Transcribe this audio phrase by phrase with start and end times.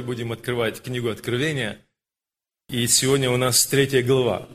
[0.00, 1.78] Давайте будем открывать книгу Откровения.
[2.70, 4.48] И сегодня у нас третья глава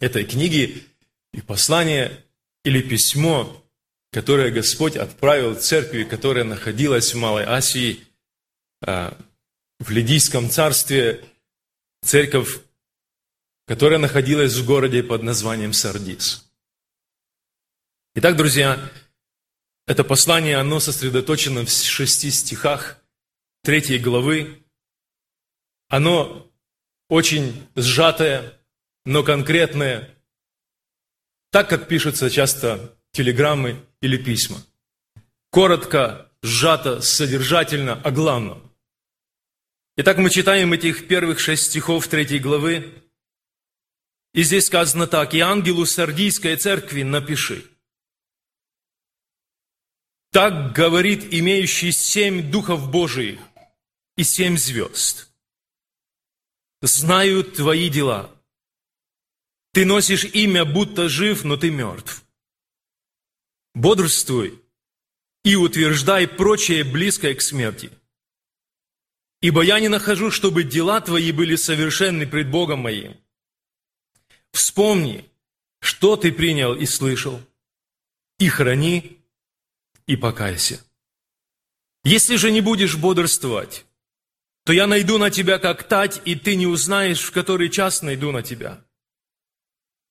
[0.00, 0.86] этой книги
[1.32, 2.22] и послание
[2.62, 3.64] или письмо,
[4.12, 8.00] которое Господь отправил церкви, которая находилась в Малой Асии,
[8.82, 9.16] а,
[9.78, 11.24] в Лидийском царстве,
[12.02, 12.60] церковь,
[13.66, 16.46] которая находилась в городе под названием Сардис.
[18.14, 18.78] Итак, друзья,
[19.86, 22.98] это послание, оно сосредоточено в шести стихах–
[23.64, 24.62] третьей главы,
[25.88, 26.52] оно
[27.08, 28.60] очень сжатое,
[29.06, 30.14] но конкретное,
[31.50, 34.58] так как пишутся часто телеграммы или письма.
[35.50, 38.70] Коротко, сжато, содержательно, о главном.
[39.96, 43.02] Итак, мы читаем этих первых шесть стихов третьей главы,
[44.34, 47.64] и здесь сказано так, «И ангелу Сардийской церкви напиши».
[50.32, 53.38] Так говорит имеющий семь духов Божиих,
[54.16, 55.30] и семь звезд.
[56.82, 58.30] Знаю твои дела.
[59.72, 62.24] Ты носишь имя, будто жив, но ты мертв.
[63.74, 64.62] Бодрствуй
[65.42, 67.90] и утверждай прочее близкое к смерти.
[69.40, 73.16] Ибо я не нахожу, чтобы дела твои были совершенны пред Богом моим.
[74.52, 75.28] Вспомни,
[75.80, 77.42] что ты принял и слышал,
[78.38, 79.20] и храни,
[80.06, 80.82] и покайся.
[82.04, 83.84] Если же не будешь бодрствовать,
[84.64, 88.32] то я найду на тебя как тать, и ты не узнаешь, в который час найду
[88.32, 88.84] на тебя.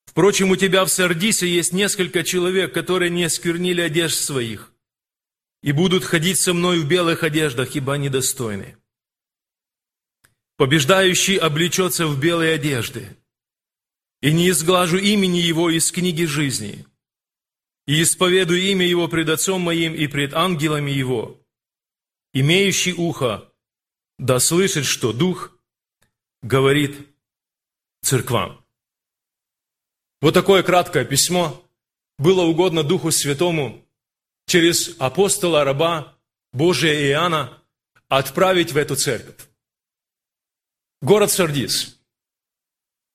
[0.05, 4.71] Впрочем, у тебя в Сардисе есть несколько человек, которые не сквернили одежд своих,
[5.63, 8.77] и будут ходить со мной в белых одеждах, ибо они достойны.
[10.57, 13.17] Побеждающий облечется в белые одежды,
[14.21, 16.85] и не изглажу имени его из книги жизни,
[17.87, 21.43] и исповедую имя его пред Отцом моим и пред ангелами его.
[22.33, 23.52] Имеющий ухо,
[24.23, 25.51] да слышит, что Дух
[26.41, 26.95] говорит
[28.01, 28.66] церквам.
[30.22, 31.61] Вот такое краткое письмо
[32.17, 33.85] было угодно Духу Святому
[34.47, 36.16] через апостола, раба
[36.53, 37.62] Божия Иоанна
[38.07, 39.35] отправить в эту церковь.
[41.01, 42.00] Город Сардис.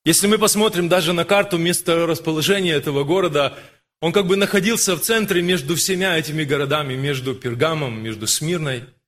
[0.05, 3.57] Если мы посмотрим даже на карту место расположения этого города,
[3.99, 8.85] он как бы находился в центре между всеми этими городами, между Пергамом, между Смирной–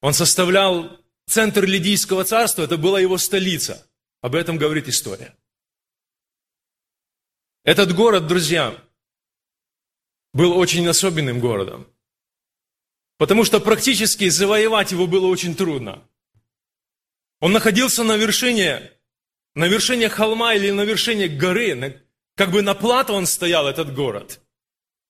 [0.00, 3.86] он составлял центр Лидийского царства, это была его столица.
[4.20, 5.34] Об этом говорит история.
[7.64, 8.82] Этот город, друзья,
[10.32, 11.86] был очень особенным городом.
[13.18, 16.02] Потому что практически завоевать его было очень трудно.
[17.40, 18.92] Он находился на вершине,
[19.54, 22.02] на вершине холма или на вершине горы,
[22.34, 24.40] как бы на плато он стоял, этот город.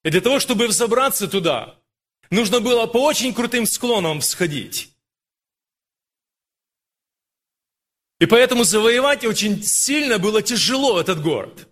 [0.02, 1.79] И для того, чтобы взобраться туда,
[2.30, 4.92] Нужно было по очень крутым склонам всходить.
[8.20, 11.68] И поэтому завоевать очень сильно было тяжело этот город.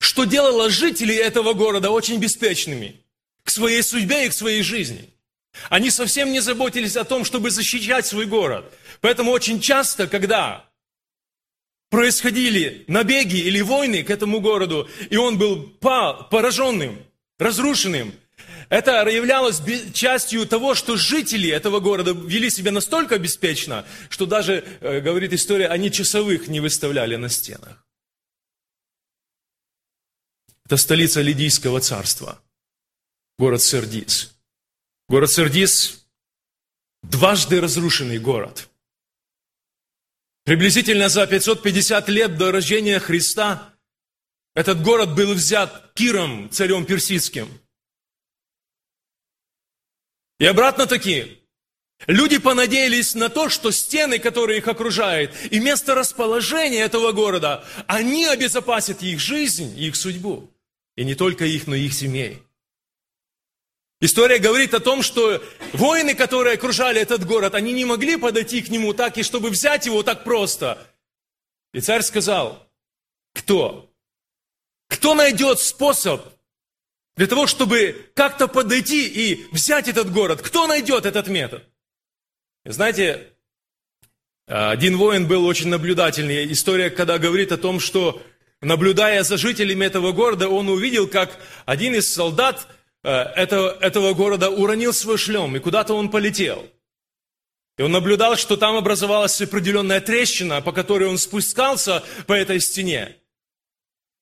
[0.00, 3.04] Что делало жителей этого города очень беспечными
[3.44, 5.10] к своей судьбе и к своей жизни.
[5.68, 8.72] Они совсем не заботились о том, чтобы защищать свой город.
[9.00, 10.68] Поэтому очень часто, когда
[11.90, 17.04] происходили набеги или войны к этому городу, и он был пораженным,
[17.38, 18.14] разрушенным,
[18.72, 19.60] это являлось
[19.92, 25.68] частью того, что жители этого города вели себя настолько беспечно, что даже, э, говорит история,
[25.68, 27.86] они часовых не выставляли на стенах.
[30.64, 32.42] Это столица Лидийского царства,
[33.38, 34.34] город Сердис.
[35.06, 36.06] Город Сердис–
[37.02, 38.70] дважды разрушенный город.
[40.44, 43.74] Приблизительно за 550 лет до рождения Христа
[44.54, 47.50] этот город был взят Киром, царем персидским–
[50.38, 51.38] и обратно таки,
[52.06, 58.26] люди понадеялись на то, что стены, которые их окружают, и место расположения этого города, они
[58.26, 60.50] обезопасят их жизнь, их судьбу.
[60.96, 62.42] И не только их, но и их семей.
[64.00, 65.40] История говорит о том, что
[65.72, 69.86] воины, которые окружали этот город, они не могли подойти к нему так, и чтобы взять
[69.86, 70.84] его так просто.
[71.72, 72.68] И царь сказал,
[73.32, 73.88] кто?
[74.88, 76.26] Кто найдет способ
[77.16, 80.40] для того, чтобы как-то подойти и взять этот город.
[80.42, 81.64] Кто найдет этот метод?
[82.64, 83.28] Знаете,
[84.46, 86.50] один воин был очень наблюдательный.
[86.52, 88.22] История, когда говорит о том, что
[88.60, 92.66] наблюдая за жителями этого города, он увидел, как один из солдат
[93.02, 96.66] э, этого, этого города уронил свой шлем, и куда-то он полетел.
[97.78, 103.16] И он наблюдал, что там образовалась определенная трещина, по которой он спускался по этой стене.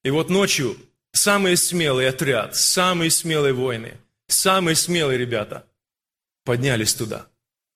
[0.02, 0.76] И вот ночью
[1.12, 3.98] самый смелый отряд, самые смелые воины,
[4.28, 5.66] самые смелые ребята
[6.44, 7.26] поднялись туда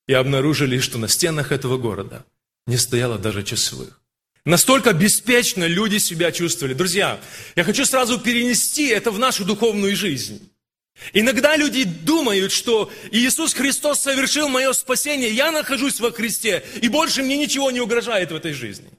[0.06, 2.24] и обнаружили, что на стенах этого города
[2.66, 4.00] не стояло даже часовых.
[4.44, 6.74] Настолько беспечно люди себя чувствовали.
[6.74, 7.18] Друзья,
[7.56, 10.50] я хочу сразу перенести это в нашу духовную жизнь.
[11.12, 17.22] Иногда люди думают, что Иисус Христос совершил мое спасение, я нахожусь во Христе, и больше
[17.22, 18.90] мне ничего не угрожает в этой жизни.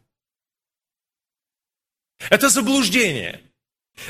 [2.30, 3.42] Это заблуждение.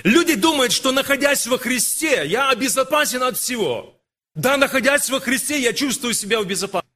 [0.03, 4.01] Люди думают, что находясь во Христе, я обезопасен от всего.
[4.33, 6.91] Да, находясь во Христе, я чувствую себя в безопасности.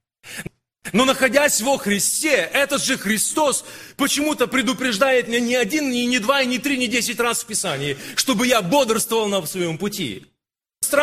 [0.92, 3.64] Но находясь во Христе, этот же Христос
[3.96, 7.96] почему-то предупреждает меня не один, не, не два, не три, не десять раз в Писании,
[8.16, 10.26] чтобы я бодрствовал на своем пути.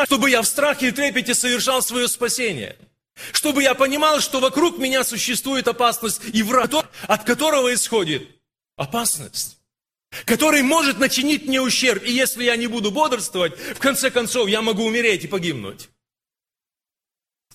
[0.06, 2.76] Чтобы я в страхе и трепете совершал свое спасение.
[3.32, 6.72] Чтобы я понимал, что вокруг меня существует опасность и враг,
[7.08, 8.28] от которого исходит
[8.76, 9.57] опасность.
[10.26, 12.04] Который может начинить мне ущерб.
[12.04, 15.90] И если я не буду бодрствовать, в конце концов я могу умереть и погибнуть.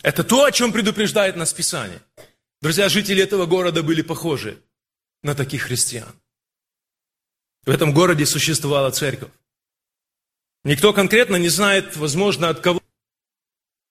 [0.02, 2.00] Это то, о чем предупреждает нас Писание.
[2.60, 4.62] Друзья, жители этого города были похожи
[5.22, 6.14] на таких христиан.
[7.64, 9.31] В этом городе существовала церковь.
[10.64, 12.81] Никто конкретно не знает, возможно, от кого.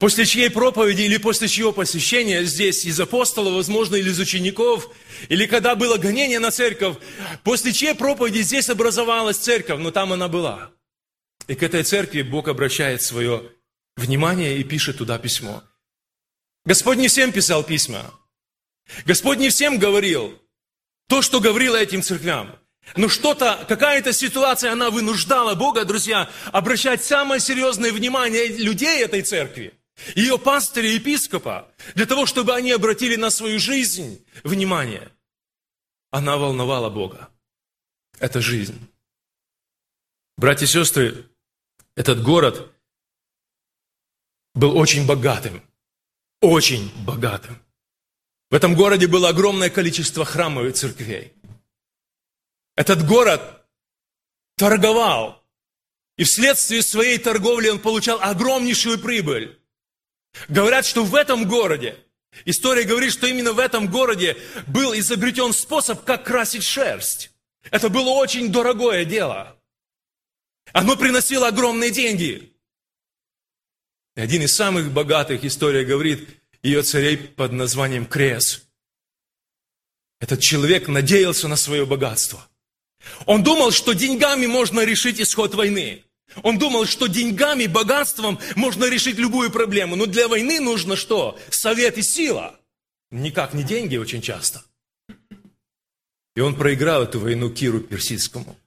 [0.02, 4.90] После чьей проповеди или после чьего посещения здесь из апостолов, возможно, или из учеников,
[5.30, 6.98] или когда было гонение на церковь,
[7.44, 10.72] после чьей проповеди здесь образовалась церковь, но там она была.
[11.48, 13.52] И к этой церкви Бог обращает свое
[13.96, 15.62] внимание и пишет туда письмо.
[16.66, 18.12] Господь не всем писал письма.
[19.06, 20.34] Господь не всем говорил
[21.10, 22.58] то, что говорил этим церквям.
[22.96, 29.78] Но что-то, какая-то ситуация, она вынуждала Бога, друзья, обращать самое серьезное внимание людей этой церкви,
[30.16, 35.12] ее пастыря и епископа, для того, чтобы они обратили на свою жизнь внимание.
[36.10, 37.30] Она волновала Бога.
[38.20, 38.80] Это жизнь.
[40.38, 41.30] Братья и сестры,
[41.96, 42.72] этот город
[44.54, 45.64] был очень богатым
[46.42, 47.62] очень богатым.
[48.50, 51.34] В этом городе было огромное количество храмов и церквей.
[52.76, 53.66] Этот город
[54.58, 55.44] торговал,
[56.18, 59.61] и вследствие своей торговли он получал огромнейшую прибыль.
[60.48, 61.98] Говорят, что в этом городе,
[62.46, 64.38] история говорит, что именно в этом городе
[64.68, 67.32] был изобретен способ, как красить шерсть.
[67.70, 69.58] Это было очень дорогое дело.
[70.74, 72.54] Оно приносило огромные деньги.
[74.16, 76.28] И один из самых богатых, история говорит,
[76.64, 78.64] ее царей под названием Крес.
[80.20, 82.48] Этот человек надеялся на свое богатство.
[83.26, 86.04] Он думал, что деньгами можно решить исход войны.
[86.44, 89.96] Он думал, что деньгами, богатством можно решить любую проблему.
[89.96, 91.38] Но для войны нужно что?
[91.50, 92.60] Совет и сила.
[93.12, 94.64] Никак не деньги очень часто.
[96.36, 98.58] И он проиграл эту войну Киру Персидскому.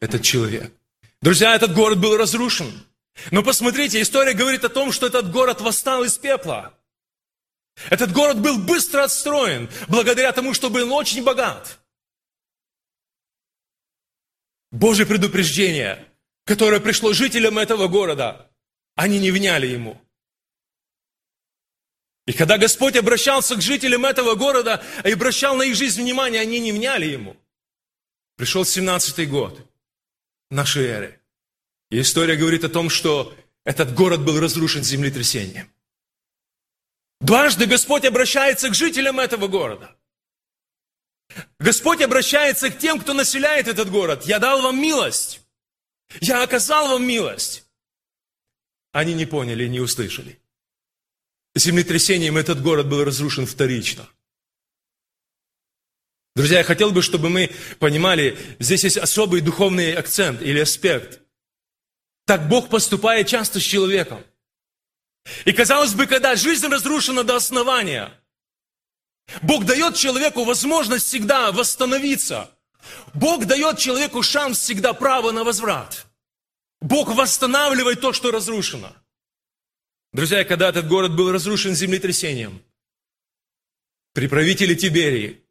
[0.00, 0.72] Этот человек.
[1.20, 2.72] Друзья, этот город был разрушен.
[3.30, 6.74] Но посмотрите, история говорит о том, что этот город восстал из пепла.
[7.90, 11.80] Этот город был быстро отстроен, благодаря тому, что был очень богат.
[14.70, 16.04] Божье предупреждение,
[16.44, 18.50] которое пришло жителям этого города,
[18.94, 20.00] они не вняли ему.
[22.26, 26.58] И когда Господь обращался к жителям этого города и обращал на их жизнь внимание, они
[26.58, 27.36] не вняли ему.
[28.36, 29.60] Пришел 17-й год
[30.50, 31.20] нашей эры.
[31.90, 33.34] И история говорит о том, что
[33.64, 35.70] этот город был разрушен землетрясением.
[37.20, 39.96] Дважды Господь обращается к жителям этого города.
[41.58, 44.24] Господь обращается к тем, кто населяет этот город.
[44.24, 45.43] Я дал вам милость.
[46.20, 47.64] Я оказал вам милость.
[48.92, 50.40] Они не поняли и не услышали.
[51.54, 54.08] Землетрясением этот город был разрушен вторично.
[56.36, 61.20] Друзья, я хотел бы, чтобы мы понимали, здесь есть особый духовный акцент или аспект–
[62.24, 64.24] так Бог поступает часто с человеком.
[65.44, 68.12] И казалось бы, когда жизнь разрушена до основания,
[69.42, 72.50] Бог дает человеку возможность всегда восстановиться.
[73.14, 76.06] Бог дает человеку шанс всегда право на возврат.
[76.80, 78.94] Бог восстанавливает то, что разрушено.
[80.12, 82.62] Друзья, когда этот город был разрушен землетрясением,
[84.12, 85.42] при правителе Тиберии,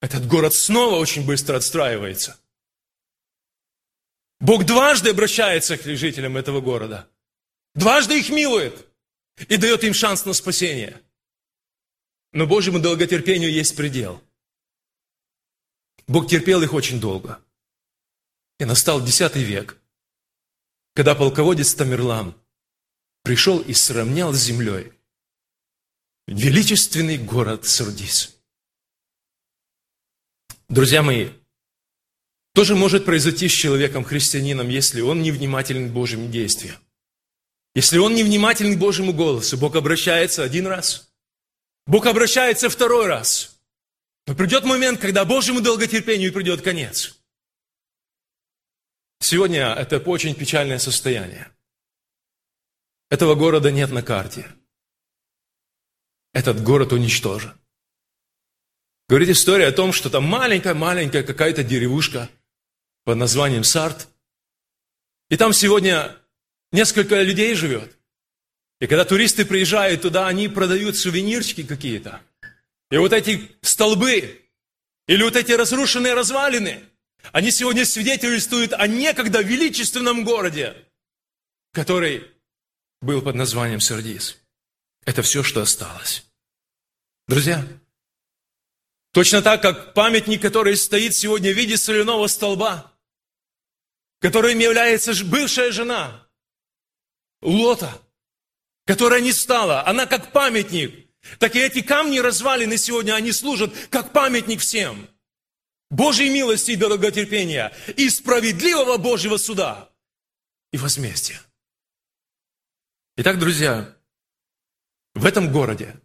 [0.00, 2.38] этот город снова очень быстро отстраивается.
[4.38, 7.08] Бог дважды обращается к жителям этого города.
[7.74, 8.86] Дважды их милует
[9.48, 11.00] и дает им шанс на спасение.
[12.32, 14.22] Но Божьему долготерпению есть предел.
[16.10, 17.40] Бог терпел их очень долго.
[18.58, 19.80] И настал X век,
[20.92, 22.34] когда полководец Тамерлан
[23.22, 24.92] пришел и сравнял с землей
[26.26, 28.36] величественный город Сардис.
[30.68, 31.30] Друзья мои,
[32.54, 36.76] тоже может произойти с человеком-христианином, если он невнимателен к Божьим действиям.
[37.76, 41.08] Если он невнимателен к Божьему голосу, Бог обращается один раз,
[41.86, 43.59] Бог обращается второй раз.
[44.30, 47.18] Но придет момент, когда Божьему долготерпению придет конец.
[49.18, 51.50] Сегодня это очень печальное состояние.
[53.08, 54.46] Этого города нет на карте.
[56.32, 57.58] Этот город уничтожен.
[59.08, 62.30] Говорит история о том, что там маленькая-маленькая какая-то деревушка
[63.02, 64.06] под названием Сарт.
[65.28, 66.16] И там сегодня
[66.70, 67.98] несколько людей живет.
[68.78, 72.22] И когда туристы приезжают туда, они продают сувенирчики какие-то.
[72.90, 74.48] И вот эти столбы,
[75.06, 76.84] или вот эти разрушенные развалины,
[77.32, 80.76] они сегодня свидетельствуют о некогда величественном городе,
[81.72, 82.26] который
[83.00, 84.38] был под названием Сардис.
[85.04, 86.24] Это все, что осталось.
[87.28, 87.64] Друзья,
[89.12, 92.92] точно так, как памятник, который стоит сегодня в виде соляного столба,
[94.20, 96.26] которым является бывшая жена
[97.40, 98.02] Лота,
[98.84, 101.09] которая не стала, она как памятник.
[101.38, 105.08] Так и эти камни развалины сегодня, они служат как памятник всем.
[105.90, 109.90] Божьей милости и долготерпения, и справедливого Божьего суда
[110.72, 111.40] и возмездия.
[113.16, 113.96] Итак, друзья,
[115.14, 116.00] в этом городе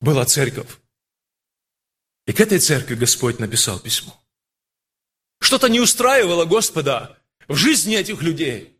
[0.00, 0.78] была церковь.
[2.26, 4.20] И к этой церкви Господь написал письмо.
[5.40, 8.79] Что-то не устраивало Господа в жизни этих людей.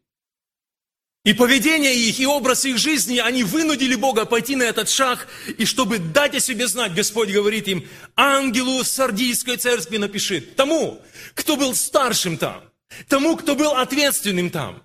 [1.23, 5.67] И поведение их, и образ их жизни, они вынудили Бога пойти на этот шаг, и
[5.67, 7.87] чтобы дать о себе знать, Господь говорит им,
[8.17, 11.03] ангелу Сардийской церкви напиши, тому,
[11.35, 12.63] кто был старшим там,
[13.07, 14.83] тому, кто был ответственным там.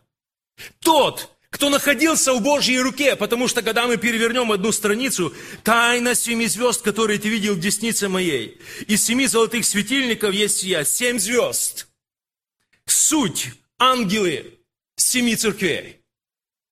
[0.80, 6.48] Тот, кто находился в Божьей руке, потому что когда мы перевернем одну страницу, тайна семи
[6.48, 11.88] звезд, которые ты видел в деснице моей, из семи золотых светильников есть я, семь звезд.
[12.86, 14.60] Суть ангелы
[14.98, 16.05] семи церквей.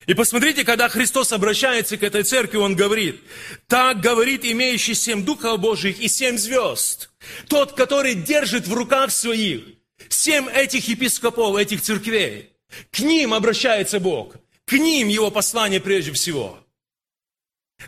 [0.05, 3.21] И посмотрите, когда Христос обращается к этой церкви, Он говорит,
[3.67, 7.09] так говорит имеющий семь духов Божьих и семь звезд.
[7.47, 9.63] Тот, который держит в руках своих
[10.09, 12.49] семь этих епископов, этих церквей.
[12.91, 14.35] К ним обращается Бог.
[14.65, 16.59] К ним его послание прежде всего.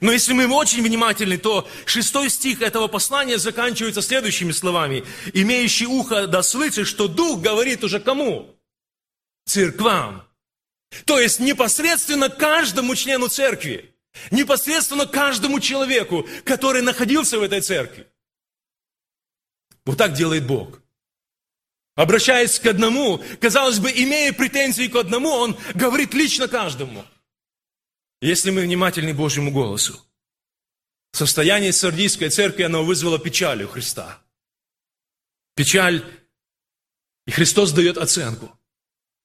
[0.01, 5.05] Но если мы очень внимательны, то шестой стих этого послания заканчивается следующими словами.
[5.33, 8.53] «Имеющий ухо да слышит, что Дух говорит уже кому?
[9.45, 10.23] Церквам.
[11.03, 13.93] То есть непосредственно каждому члену церкви,
[14.31, 18.07] непосредственно каждому человеку, который находился в этой церкви.
[19.85, 20.81] Вот так делает Бог.
[21.95, 27.05] Обращаясь к одному, казалось бы, имея претензии к одному, он говорит лично каждому.
[28.21, 30.01] Если мы внимательны Божьему голосу.
[31.11, 34.21] Состояние Сардийской церкви, оно вызвало печаль у Христа.
[35.55, 36.03] Печаль,
[37.25, 38.57] и Христос дает оценку.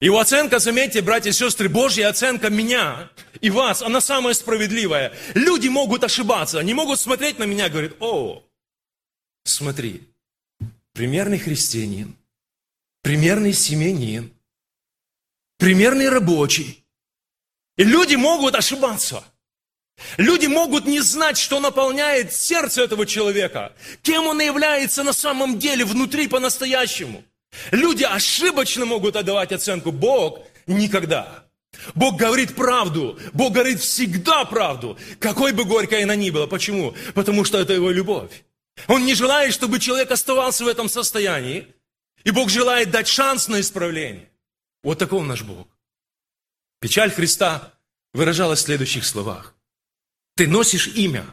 [0.00, 3.11] Его оценка, заметьте, братья и сестры, Божья оценка меня
[3.42, 5.12] и вас, она самая справедливая.
[5.35, 8.42] Люди могут ошибаться, они могут смотреть на меня и говорить, о,
[9.45, 10.09] смотри,
[10.95, 12.16] примерный христианин,
[13.02, 14.33] примерный семьянин,
[15.59, 16.83] примерный рабочий.
[17.76, 19.23] И люди могут ошибаться.
[20.16, 25.85] Люди могут не знать, что наполняет сердце этого человека, кем он является на самом деле
[25.85, 27.23] внутри по-настоящему.
[27.71, 29.92] Люди ошибочно могут отдавать оценку.
[29.92, 31.47] Бог никогда.
[31.95, 33.19] Бог говорит правду.
[33.33, 34.99] Бог говорит всегда правду.
[35.19, 36.47] Какой бы горькой она ни была.
[36.47, 36.95] Почему?
[37.14, 38.45] Потому что это его любовь.
[38.88, 41.66] Он не желает, чтобы человек оставался в этом состоянии.
[42.25, 44.30] И Бог желает дать шанс на исправление.
[44.83, 45.69] Вот таков наш Бог.
[46.80, 47.75] Печаль Христа
[48.12, 49.54] выражалась в следующих словах.
[50.35, 51.26] Ты носишь имя,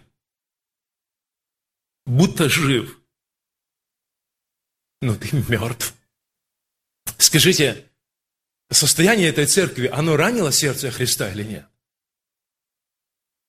[2.05, 2.99] будто жив,
[5.01, 5.93] но ты мертв.
[7.17, 7.89] Скажите,
[8.69, 11.67] состояние этой церкви, оно ранило сердце Христа или нет?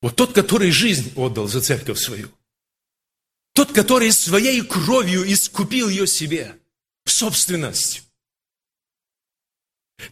[0.00, 2.30] Вот тот, который жизнь отдал за церковь свою.
[3.52, 6.56] Тот, который своей кровью искупил ее себе
[7.04, 8.04] в собственность.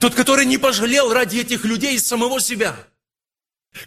[0.00, 2.76] Тот, который не пожалел ради этих людей самого себя.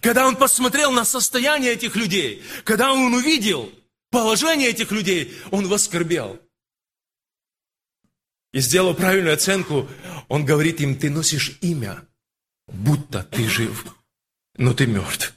[0.02, 3.72] Когда он посмотрел на состояние этих людей, когда он увидел
[4.10, 6.40] положение этих людей, он воскорбел.
[8.52, 9.88] И сделал правильную оценку,
[10.28, 12.06] он говорит им, ты носишь имя,
[12.68, 13.86] будто ты жив,
[14.58, 15.34] но ты мертв.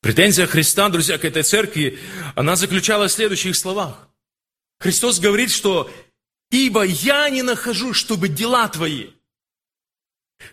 [0.00, 1.98] Претензия Христа, друзья, к этой церкви,
[2.34, 4.08] она заключалась в следующих словах.
[4.78, 5.90] Христос говорит, что
[6.50, 9.10] «Ибо я не нахожу, чтобы дела твои,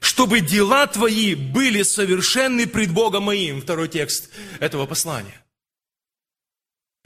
[0.01, 3.61] чтобы дела твои были совершенны пред Богом моим».
[3.61, 5.45] Второй текст этого послания.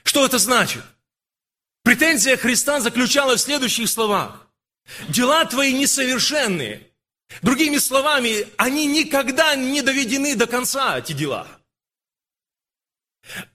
[0.03, 0.83] Что это значит?
[1.83, 4.47] Претензия Христа заключалась в следующих словах.
[5.09, 6.87] Дела твои несовершенные.
[7.41, 11.47] Другими словами, они никогда не доведены до конца, эти дела.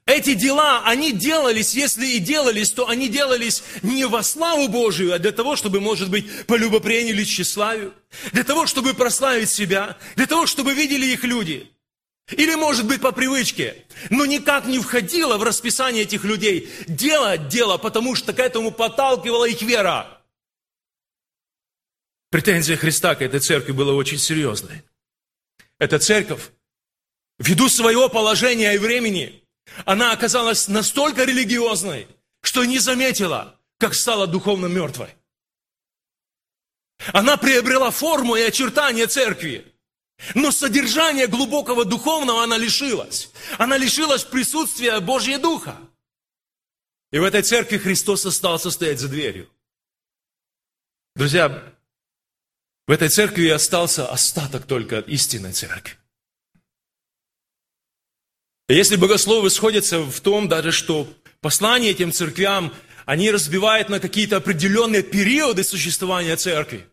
[0.05, 5.19] Эти дела, они делались, если и делались, то они делались не во славу Божию, а
[5.19, 7.93] для того, чтобы, может быть, по любопрению или тщеславию,
[8.31, 11.69] для того, чтобы прославить себя, для того, чтобы видели их люди.
[12.31, 17.77] Или, может быть, по привычке, но никак не входило в расписание этих людей делать дело,
[17.77, 20.21] потому что к этому подталкивала их вера.
[22.29, 24.83] Претензия Христа к этой церкви была очень серьезной.
[25.79, 26.51] Эта церковь,
[27.39, 29.41] ввиду своего положения и времени,
[29.85, 32.07] она оказалась настолько религиозной,
[32.41, 35.09] что не заметила, как стала духовно мертвой.
[37.13, 39.65] Она приобрела форму и очертания церкви,
[40.35, 43.29] но содержание глубокого духовного она лишилась.
[43.57, 45.77] Она лишилась присутствия Божьего Духа.
[47.11, 49.49] И в этой церкви Христос остался стоять за дверью.
[51.15, 51.73] Друзья,
[52.85, 55.97] в этой церкви остался остаток только от истинной церкви.
[58.69, 62.73] И если богословы сходятся в том даже, что послание этим церквям,
[63.05, 66.89] они разбивают на какие-то определенные периоды существования церкви.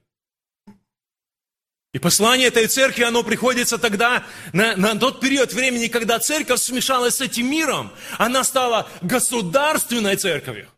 [1.94, 7.14] И послание этой церкви, оно приходится тогда на, на тот период времени, когда церковь смешалась
[7.14, 7.92] с этим миром.
[8.18, 10.68] Она стала государственной церковью.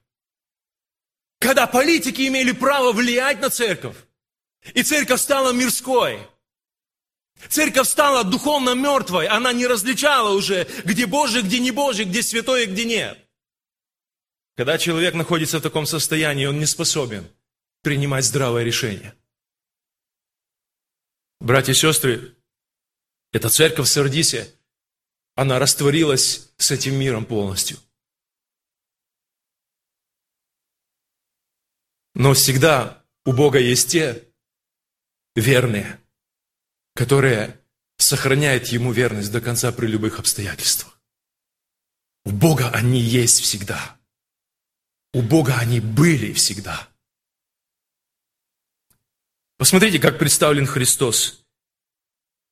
[1.41, 3.97] Когда политики имели право влиять на церковь.
[4.75, 6.21] И церковь стала мирской.
[7.49, 9.27] Церковь стала духовно мертвой.
[9.27, 13.19] Она не различала уже, где Божий, где не Божий, где святой где нет.
[14.55, 17.27] Когда человек находится в таком состоянии, он не способен
[17.81, 19.15] принимать здравое решение.
[21.41, 22.35] Братья и сестры,
[23.33, 24.55] эта церковь в Сардисе,
[25.35, 27.79] она растворилась с этим миром полностью.
[32.15, 34.27] Но всегда у Бога есть те,
[35.35, 36.01] верные,
[36.95, 37.61] которые
[37.99, 40.99] сохраняют Ему верность до конца при любых обстоятельствах.
[42.25, 43.99] У Бога они есть всегда.
[45.13, 46.89] У Бога они были всегда.
[49.57, 51.45] Посмотрите, как представлен Христос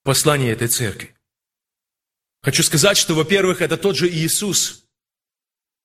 [0.00, 1.14] в послании этой церкви.
[2.42, 4.86] Хочу сказать, что, во-первых, это тот же Иисус,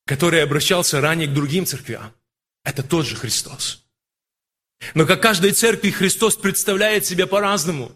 [0.05, 2.13] который обращался ранее к другим церквям.
[2.63, 3.85] Это тот же Христос.
[4.93, 7.91] Но как каждой церкви Христос представляет себя по-разному.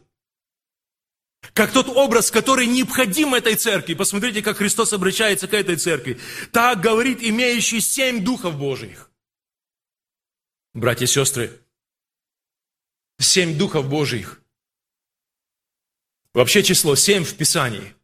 [1.53, 3.93] Как тот образ, который необходим этой церкви.
[3.93, 6.19] Посмотрите, как Христос обращается к этой церкви.
[6.51, 9.11] Так говорит имеющий семь духов Божьих.
[10.73, 11.62] Братья и сестры,
[13.23, 14.41] семь духов Божьих.
[16.33, 17.95] Вообще число семь в Писании.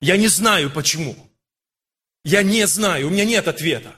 [0.00, 1.16] Я не знаю почему.
[2.24, 3.96] Я не знаю, у меня нет ответа.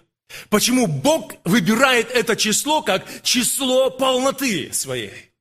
[0.49, 5.35] Почему Бог выбирает это число как число полноты своей?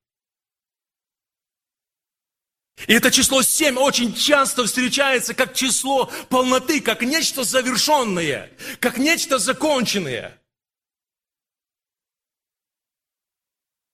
[2.88, 9.38] И это число 7 очень часто встречается как число полноты, как нечто завершенное, как нечто
[9.38, 10.42] законченное.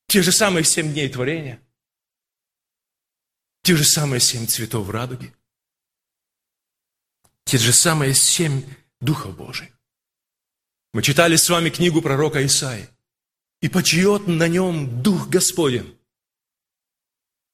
[0.10, 1.62] Те же самые семь дней творения,
[3.62, 5.36] те же самые семь цветов в радуге,
[7.46, 8.64] те же самые семь
[9.00, 9.70] Духов Божьих.
[10.94, 12.90] Мы читали с вами книгу пророка Исаи.
[13.62, 15.96] «И почиет на нем Дух Господень».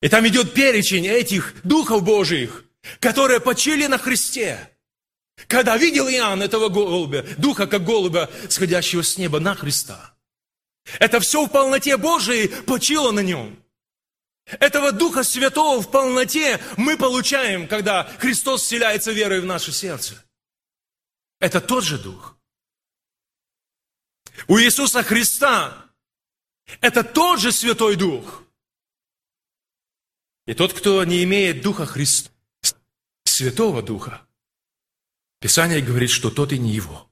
[0.01, 2.63] И там идет перечень этих Духов Божьих,
[3.01, 4.71] которые почили на Христе.
[5.47, 10.14] Когда видел Иоанн этого голубя, Духа как голубя, сходящего с неба на Христа.
[10.99, 13.61] Это все в полноте Божией почило на нем.
[14.45, 20.23] Этого Духа Святого в полноте мы получаем, когда Христос вселяется верой в наше сердце.
[21.39, 22.37] Это тот же Дух.
[24.47, 25.85] У Иисуса Христа
[26.81, 28.43] это тот же Святой Дух.
[30.45, 32.29] И тот, кто не имеет Духа Христа,
[33.23, 34.27] Святого Духа,
[35.39, 37.09] Писание говорит, что тот и не его.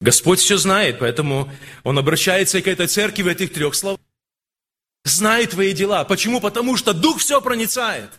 [0.00, 1.50] Господь все знает, поэтому
[1.84, 4.00] Он обращается к этой церкви в этих трех словах.
[5.04, 6.04] Знает твои дела.
[6.04, 6.40] Почему?
[6.40, 8.10] Потому что Дух все проницает.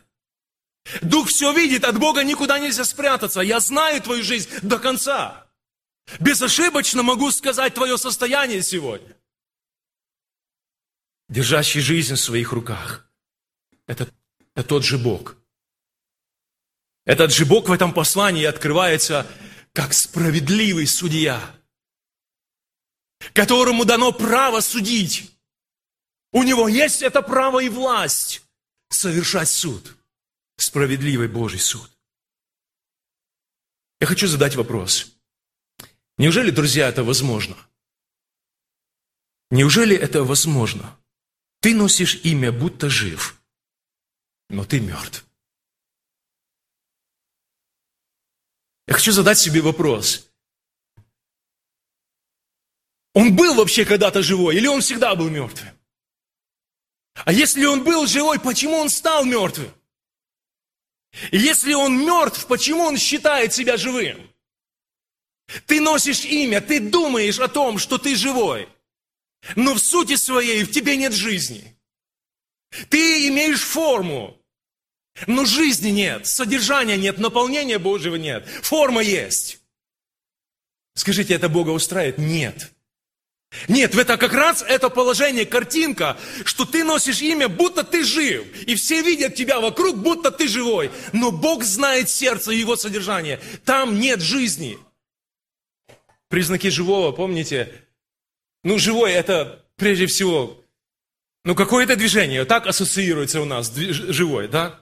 [1.01, 3.41] Дух все видит, от Бога никуда нельзя спрятаться.
[3.41, 5.47] Я знаю твою жизнь до конца.
[6.19, 9.15] Безошибочно могу сказать твое состояние сегодня.
[11.29, 13.09] Держащий жизнь в своих руках.
[13.85, 14.07] Это,
[14.55, 15.35] это тот же Бог.
[17.05, 19.27] Этот же Бог в этом послании открывается
[19.73, 21.56] как справедливый судья,
[23.33, 25.31] которому дано право судить.
[26.31, 28.43] У него есть это право и власть
[28.89, 29.95] совершать суд,
[30.57, 31.89] справедливый Божий суд.
[33.99, 35.13] Я хочу задать вопрос.
[36.17, 37.55] Неужели, друзья, это возможно?
[39.49, 40.99] Неужели это возможно?
[41.61, 43.41] Ты носишь имя, будто жив,
[44.49, 45.25] но ты мертв.
[48.87, 50.29] Я хочу задать себе вопрос.
[53.17, 55.71] Он был вообще когда-то живой, или он всегда был мертвым?
[57.25, 59.73] А если он был живой, почему он стал мертвым?
[61.31, 64.29] И если он мертв, почему он считает себя живым?
[65.65, 68.69] Ты носишь имя, ты думаешь о том, что ты живой.
[69.55, 71.75] Но в сути своей в тебе нет жизни.
[72.89, 74.39] Ты имеешь форму,
[75.25, 78.47] но жизни нет, содержания нет, наполнения Божьего нет.
[78.61, 79.59] Форма есть.
[80.93, 82.19] Скажите, это Бога устраивает?
[82.19, 82.76] Нет.
[83.67, 88.45] Нет, это как раз это положение, картинка, что ты носишь имя, будто ты жив.
[88.63, 90.91] И все видят тебя вокруг, будто ты живой.
[91.13, 93.39] Но Бог знает сердце и его содержание.
[93.63, 94.77] Там нет жизни.
[96.29, 97.73] Признаки живого, помните?
[98.63, 100.61] Ну, живой это прежде всего,
[101.45, 102.43] ну, какое-то движение.
[102.43, 104.81] Так ассоциируется у нас живой, да?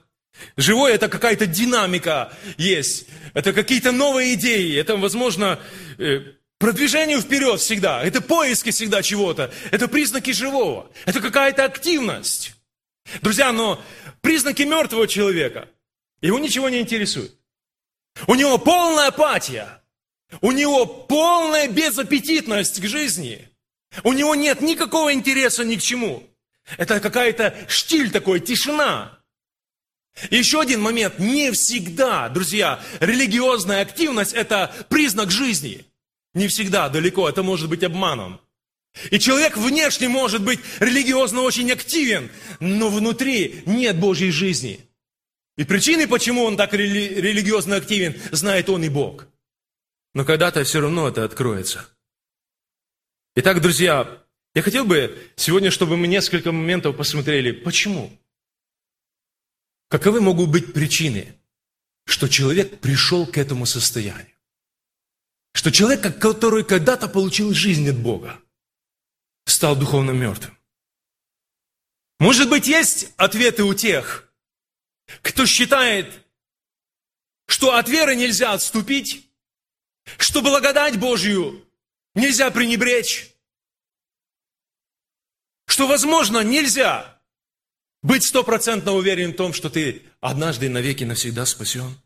[0.56, 3.06] Живое это какая-то динамика есть.
[3.32, 4.76] Это какие-то новые идеи.
[4.76, 5.60] Это, возможно,
[5.98, 8.02] э, продвижение вперед всегда.
[8.02, 9.52] Это поиски всегда чего-то.
[9.70, 10.90] Это признаки живого.
[11.04, 12.54] Это какая-то активность.
[13.22, 13.80] Друзья, но
[14.20, 15.68] признаки мертвого человека,
[16.20, 17.34] его ничего не интересует.
[18.26, 19.82] У него полная апатия.
[20.40, 23.48] У него полная безаппетитность к жизни.
[24.02, 26.28] У него нет никакого интереса ни к чему.
[26.78, 29.20] Это какая-то штиль такой, тишина.
[30.30, 31.18] Еще один момент.
[31.18, 35.85] Не всегда, друзья, религиозная активность– это признак жизни.
[36.36, 38.42] Не всегда, далеко, это может быть обманом.
[39.10, 44.80] И человек внешне может быть религиозно очень активен, но внутри нет Божьей жизни.
[45.56, 49.26] И причины, почему он так рели- религиозно активен, знает он и Бог.
[50.12, 51.88] Но когда-то все равно это откроется.
[53.34, 54.22] Итак, друзья,
[54.54, 58.12] я хотел бы сегодня, чтобы мы несколько моментов посмотрели, почему.
[59.88, 61.34] Каковы могут быть причины,
[62.04, 64.35] что человек пришел к этому состоянию?
[65.56, 68.38] Что человек, который когда-то получил жизнь от Бога,
[69.46, 70.54] стал духовно мертвым.
[72.18, 74.30] Может быть, есть ответы у тех,
[75.22, 76.26] кто считает,
[77.46, 79.30] что от веры нельзя отступить,
[80.18, 81.66] что благодать Божью
[82.14, 83.34] нельзя пренебречь,
[85.66, 87.18] что, возможно, нельзя
[88.02, 91.98] быть стопроцентно уверен в том, что ты однажды навеки навсегда спасен.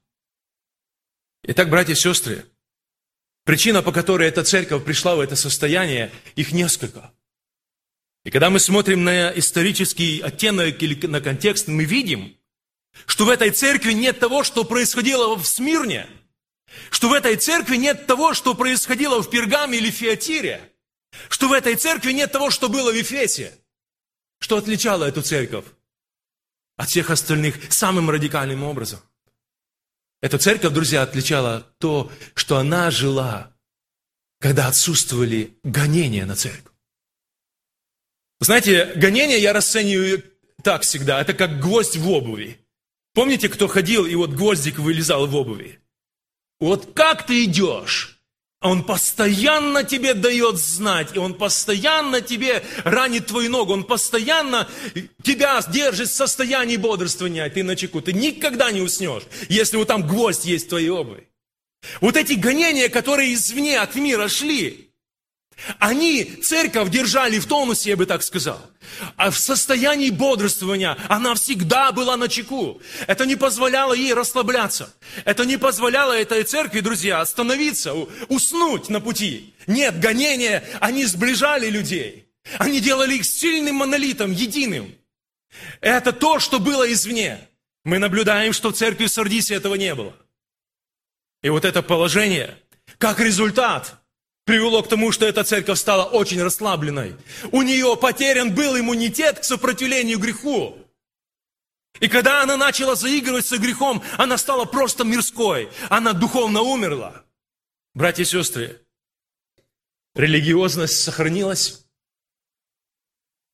[1.43, 2.47] Итак, братья и сестры,
[3.45, 7.13] причина, по которой эта церковь пришла в это состояние, их несколько.
[8.25, 12.37] И когда мы смотрим на исторический оттенок или на контекст, мы видим,
[13.07, 16.07] что в этой церкви нет того, что происходило в Смирне,
[16.91, 20.61] что в этой церкви нет того, что происходило в Пергаме или в Фиатире,
[21.29, 23.53] что в этой церкви нет того, что было в Ефесе.
[24.39, 25.65] Что отличало эту церковь?
[26.81, 29.01] от всех остальных самым радикальным образом.
[30.21, 33.57] Эта церковь, друзья, отличала то, что она жила,
[34.39, 36.75] когда отсутствовали гонения на церковь.
[38.41, 40.23] Знаете, гонения я расцениваю
[40.63, 41.21] так всегда.
[41.21, 42.59] Это как гвоздь в обуви.
[43.13, 45.81] Помните, кто ходил, и вот гвоздик вылезал в обуви?
[46.59, 48.20] Вот как ты идешь,
[48.63, 54.69] он постоянно тебе дает знать, и Он постоянно тебе ранит твою ногу, Он постоянно
[55.23, 58.03] тебя держит в состоянии бодрствования, ты на чеку.
[58.03, 61.27] Ты никогда не уснешь, если вот там гвоздь есть в твоей обуви.
[62.03, 64.90] Вот эти гонения, которые извне от мира шли,
[65.79, 68.61] они церковь держали в тонусе, я бы так сказал.
[69.17, 72.81] А в состоянии бодрствования она всегда была на чеку.
[73.07, 74.93] Это не позволяло ей расслабляться.
[75.25, 77.95] Это не позволяло этой церкви, друзья, остановиться,
[78.29, 79.55] уснуть на пути.
[79.67, 82.27] Нет, гонения, они сближали людей.
[82.59, 84.95] Они делали их сильным монолитом, единым.
[85.81, 87.39] Это то, что было извне.
[87.85, 90.15] Мы наблюдаем, что в церкви в Сардисе этого не было.
[91.43, 92.57] И вот это положение,
[92.99, 93.95] как результат–
[94.45, 97.17] привело к тому, что эта церковь стала очень расслабленной.
[97.53, 100.79] У нее потерян был иммунитет к сопротивлению греху.
[102.01, 105.71] И когда она начала заигрывать со грехом, она стала просто мирской.
[105.89, 107.25] Она духовно умерла.
[107.95, 108.81] Братья и сестры,
[110.15, 111.85] религиозность сохранилась,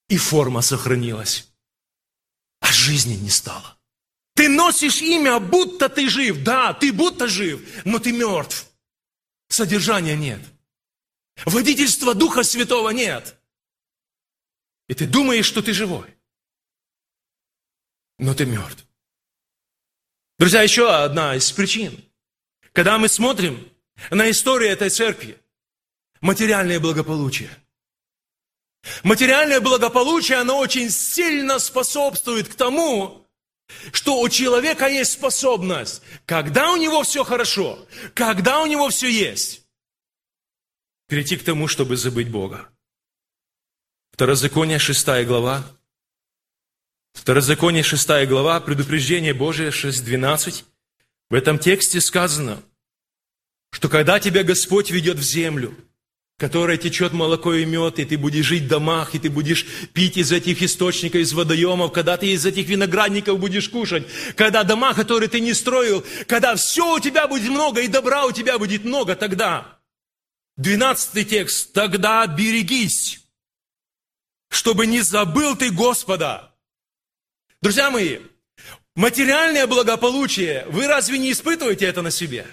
[0.08, 1.48] и форма сохранилась,
[2.60, 3.76] а жизни не стало.
[4.34, 6.44] Ты носишь имя, будто ты жив.
[6.44, 8.66] Да, ты будто жив, но ты мертв.
[9.48, 10.40] Содержания нет.
[11.44, 13.36] Водительства Духа Святого нет.
[14.88, 16.16] И ты думаешь, что ты живой.
[18.18, 18.86] Но ты мертв.
[20.38, 22.02] Друзья, еще одна из причин.
[22.72, 23.70] Когда мы смотрим
[24.10, 25.40] на историю этой церкви,
[26.20, 27.50] материальное благополучие.
[29.02, 33.26] Материальное благополучие, оно очень сильно способствует к тому,
[33.92, 39.65] что у человека есть способность, когда у него все хорошо, когда у него все есть,
[41.08, 42.68] перейти к тому, чтобы забыть Бога.
[44.12, 45.64] Второзаконие, 6 глава.
[47.12, 50.64] Второзаконие, 6 глава, предупреждение Божие, 6.12.
[51.28, 52.62] В этом тексте сказано,
[53.72, 55.76] что когда тебя Господь ведет в землю,
[56.38, 60.18] которая течет молоко и мед, и ты будешь жить в домах, и ты будешь пить
[60.18, 65.28] из этих источников, из водоемов, когда ты из этих виноградников будешь кушать, когда дома, которые
[65.28, 69.16] ты не строил, когда все у тебя будет много, и добра у тебя будет много,
[69.16, 69.75] тогда,
[70.56, 73.20] двенадцатый текст, тогда берегись,
[74.48, 76.54] чтобы не забыл ты Господа.
[77.62, 78.20] Друзья мои,
[78.94, 82.46] материальное благополучие, вы разве не испытываете это на себе?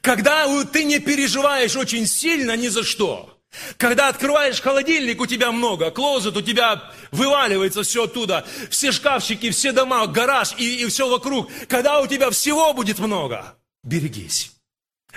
[0.00, 3.34] Когда ты не переживаешь очень сильно ни за что.
[3.78, 9.72] Когда открываешь холодильник, у тебя много, клозет, у тебя вываливается все оттуда, все шкафчики, все
[9.72, 11.50] дома, гараж и, и все вокруг.
[11.66, 14.52] Когда у тебя всего будет много, берегись.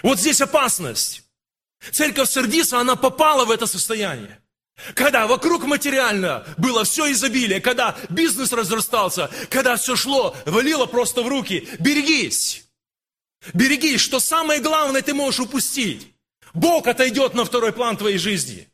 [0.01, 1.23] Вот здесь опасность.
[1.91, 4.39] Церковь Сардиса, она попала в это состояние.
[4.95, 11.27] Когда вокруг материально было все изобилие, когда бизнес разрастался, когда все шло, валило просто в
[11.27, 12.65] руки, берегись.
[13.53, 16.07] Берегись, что самое главное ты можешь упустить.
[16.53, 18.67] Бог отойдет на второй план твоей жизни.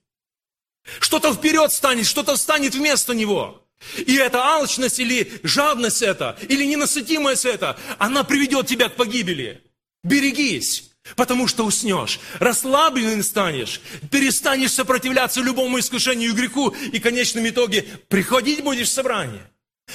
[0.99, 3.63] Что-то вперед станет, что-то станет вместо Него.
[3.97, 9.63] И эта алчность или жадность это, или ненасытимость это, она приведет тебя к погибели.
[10.03, 17.47] Берегись, потому что уснешь, расслабленным станешь, перестанешь сопротивляться любому искушению и греху, и в конечном
[17.47, 19.49] итоге приходить будешь в собрание.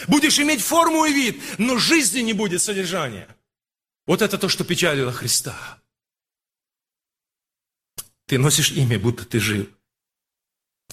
[0.09, 3.29] Будешь иметь форму и вид, но жизни не будет содержания.
[4.07, 5.79] Вот это то, что печалило Христа.
[8.27, 9.69] Ты носишь имя, будто ты жив,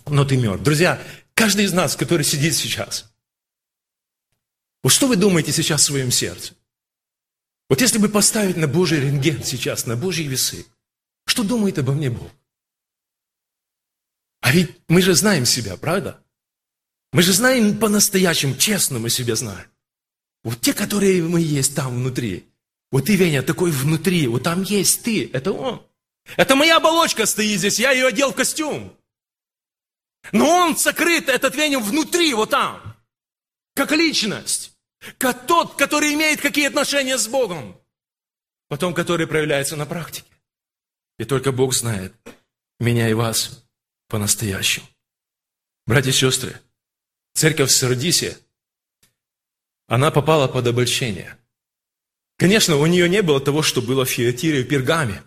[0.05, 0.63] но ты мертв.
[0.63, 1.01] Друзья,
[1.34, 3.10] каждый из нас, который сидит сейчас,
[4.84, 6.53] вот что вы думаете сейчас в своем сердце?
[7.69, 10.65] Вот если бы поставить на Божий рентген сейчас, на Божьи весы,
[11.25, 12.32] что думает обо мне Бог?
[14.41, 16.23] А ведь мы же знаем себя, правда?
[17.12, 19.67] Мы же знаем по-настоящему, честно мы себя знаем.
[20.43, 22.47] Вот те, которые мы есть там внутри,
[22.91, 25.86] вот ты, Веня, такой внутри, вот там есть ты, это он.
[26.38, 28.95] Это моя оболочка стоит здесь, я ее одел в костюм.
[30.32, 32.95] Но он сокрыт, этот Веня, внутри, вот там.
[33.75, 34.75] Как личность.
[35.17, 37.79] Как тот, который имеет какие отношения с Богом.
[38.67, 40.27] Потом, который проявляется на практике.
[41.17, 42.13] И только Бог знает
[42.79, 43.65] меня и вас
[44.07, 44.88] по-настоящему.
[45.85, 46.59] Братья и сестры,
[47.33, 48.38] церковь в Сардисе,
[49.88, 51.38] она попала под обольщение.
[52.38, 55.23] Конечно, у нее не было того, что было в Фиатире и Пергаме.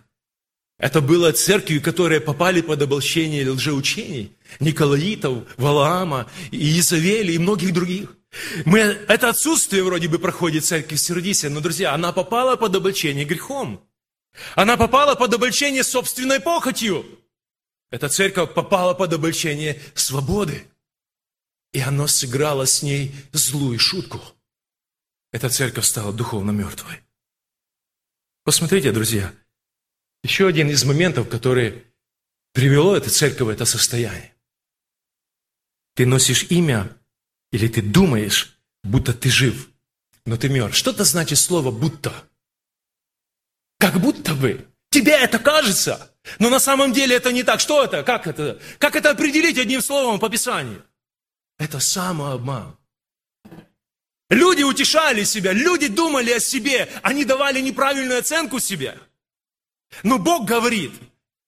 [0.79, 4.35] Это было церкви, которые попали под обольщение лжеучений.
[4.59, 8.15] Николаитов, Валаама, Иезавели и многих других.
[8.65, 13.87] Мы, это отсутствие вроде бы проходит в Сердисе, но, друзья, она попала под обольщение грехом.
[14.55, 17.05] Она попала под обольщение собственной похотью.
[17.91, 20.65] Эта церковь попала под обольщение свободы.
[21.71, 24.21] И оно сыграло с ней злую шутку–
[25.33, 27.01] эта церковь стала духовно мертвой.
[28.43, 29.33] Посмотрите, друзья,
[30.23, 31.83] еще один из моментов, который
[32.53, 34.35] привело эту церковь в это состояние.
[35.95, 36.95] Ты носишь имя,
[37.53, 39.69] или ты думаешь, будто ты жив,
[40.25, 40.75] но ты мертв.
[40.75, 42.11] Что это значит слово «будто»?
[43.79, 44.67] Как будто бы.
[44.89, 47.59] Тебе это кажется, но на самом деле это не так.
[47.59, 48.03] Что это?
[48.03, 48.59] Как это?
[48.79, 50.83] Как это определить одним словом по Писанию?
[51.59, 52.75] Это самообман.
[54.31, 58.97] Люди утешали себя, люди думали о себе, они давали неправильную оценку себе.
[60.01, 60.93] Но Бог говорит,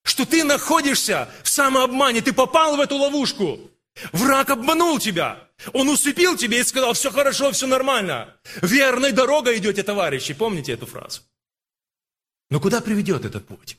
[0.04, 3.72] что ты находишься в самообмане, ты попал в эту ловушку.
[4.12, 5.50] Враг обманул тебя.
[5.72, 8.36] Он усыпил тебя и сказал, все хорошо, все нормально.
[8.60, 10.34] Верной дорогой идете, товарищи.
[10.34, 11.22] Помните эту фразу?
[12.50, 13.78] Но куда приведет этот путь?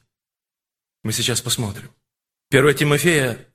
[1.03, 1.91] Мы сейчас посмотрим.
[2.49, 3.47] 1 Тимофея,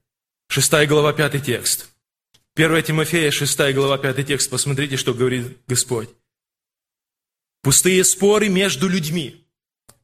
[0.48, 1.90] 6 глава, 5 текст.
[2.54, 6.10] 1 Тимофея, 6 глава, 5 текст, посмотрите, что говорит Господь.
[7.62, 9.46] Пустые споры между людьми,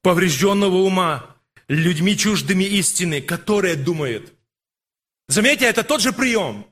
[0.03, 1.37] поврежденного ума,
[1.69, 4.33] людьми чуждыми истины, которые думают.
[5.29, 6.67] Заметьте, это тот же прием,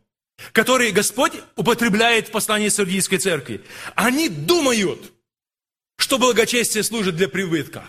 [0.52, 3.62] который Господь употребляет в послании Сардийской церкви.
[3.94, 5.12] Они думают,
[5.98, 7.84] что благочестие служит для привытка.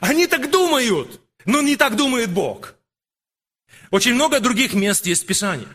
[0.00, 2.74] Они так думают, но не так думает Бог.
[3.90, 5.68] Очень много других мест есть в Писании.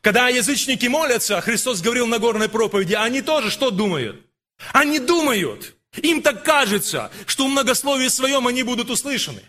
[0.00, 4.24] Когда язычники молятся, Христос говорил на горной проповеди, они тоже что думают?
[4.72, 9.42] Они думают, им так кажется, что в многословии своем они будут услышаны.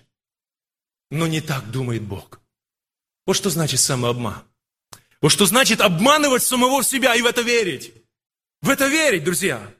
[1.11, 2.39] Но не так думает Бог.
[3.29, 4.41] Вот что значит самообман.
[5.21, 7.93] Вот что значит обманывать самого себя и в это верить.
[8.63, 9.71] В это верить, друзья.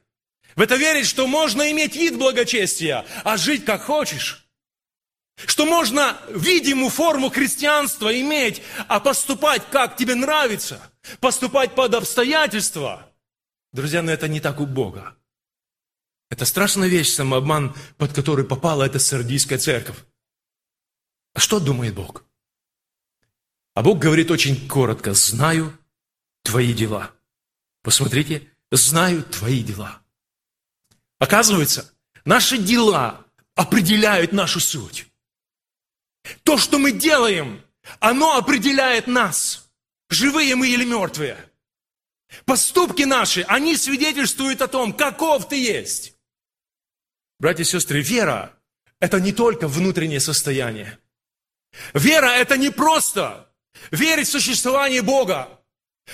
[0.54, 4.48] В это верить, что можно иметь вид благочестия, а жить как хочешь.
[5.34, 10.80] Что можно видимую форму христианства иметь, а поступать как тебе нравится.
[11.18, 13.12] Поступать под обстоятельства.
[13.72, 15.16] Друзья, но это не так у Бога.
[16.30, 19.96] Это страшная вещь, самообман, под который попала эта сардийская церковь.
[21.34, 22.29] А что думает Бог?
[23.74, 25.76] А Бог говорит очень коротко, знаю
[26.42, 27.12] твои дела.
[27.82, 30.02] Посмотрите, знаю твои дела.
[31.18, 35.06] Оказывается, наши дела определяют нашу суть.
[36.42, 37.64] То, что мы делаем,
[37.98, 39.70] оно определяет нас,
[40.08, 41.36] живые мы или мертвые.
[42.44, 46.14] Поступки наши, они свидетельствуют о том, каков ты есть.
[47.38, 48.56] Братья и сестры, вера–
[49.00, 50.98] это не только внутреннее состояние.
[51.94, 53.49] Вера– это не просто
[53.90, 55.60] верить в существование Бога,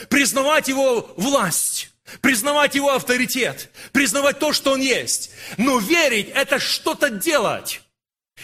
[0.09, 5.31] признавать Его власть, признавать Его авторитет, признавать то, что Он есть.
[5.57, 7.83] Но верить– это что-то делать.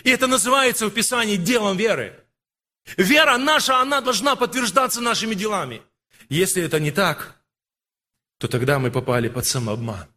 [0.04, 2.18] И это называется в Писании делом веры.
[2.96, 5.82] Вера наша, она должна подтверждаться нашими делами.
[6.28, 7.40] Если это не так,
[8.38, 10.08] то тогда мы попали под самообман.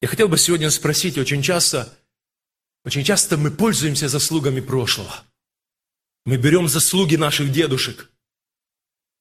[0.00, 1.96] Я хотел бы сегодня спросить, очень часто,
[2.84, 5.24] очень часто мы пользуемся заслугами прошлого.
[6.24, 8.10] Мы берем заслуги наших дедушек,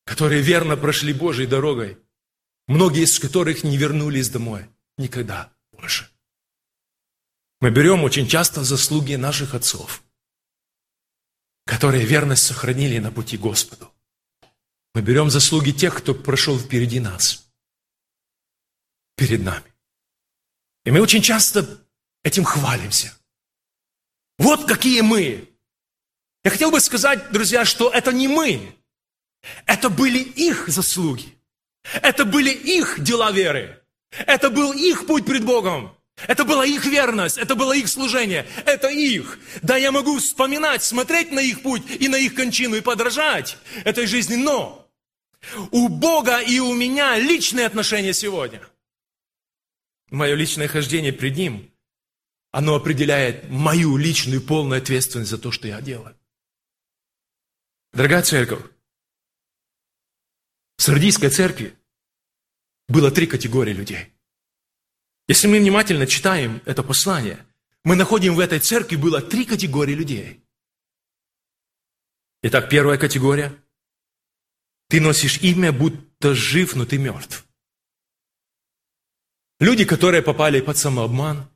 [0.06, 1.98] которые верно прошли Божьей дорогой,
[2.68, 6.10] многие из которых не вернулись домой никогда больше.
[7.62, 10.04] Мы берем очень часто заслуги наших отцов,
[11.66, 13.94] которые верность сохранили на пути Господу.
[14.94, 17.50] Мы берем заслуги тех, кто прошел впереди нас,
[19.16, 19.74] перед нами.
[20.86, 21.86] И мы очень часто
[22.24, 23.14] этим хвалимся.
[24.38, 25.49] Вот какие мы.
[26.44, 28.76] Я хотел бы сказать, друзья, что это не мы.
[29.66, 31.38] Это были их заслуги.
[32.02, 33.82] Это были их дела веры.
[34.12, 35.96] Это был их путь пред Богом.
[36.28, 39.40] Это была их верность, это было их служение, это их.
[39.62, 44.06] Да, я могу вспоминать, смотреть на их путь и на их кончину и подражать этой
[44.06, 44.86] жизни, но
[45.72, 48.62] у Бога и у меня личные отношения сегодня–
[50.12, 51.72] мое личное хождение пред Ним,
[52.52, 56.16] оно определяет мою личную полную ответственность за то, что я делаю.
[57.92, 58.64] Дорогая церковь,
[60.78, 61.78] в Сардийской церкви
[62.88, 64.14] было три категории людей.
[65.28, 67.46] Если мы внимательно читаем это послание,
[67.84, 70.44] мы находим в этой церкви было три категории людей.
[72.42, 73.56] Итак, первая категория.
[74.88, 77.46] Ты носишь имя, будто жив, но ты мертв.
[79.60, 81.48] Люди, которые попали под самообман,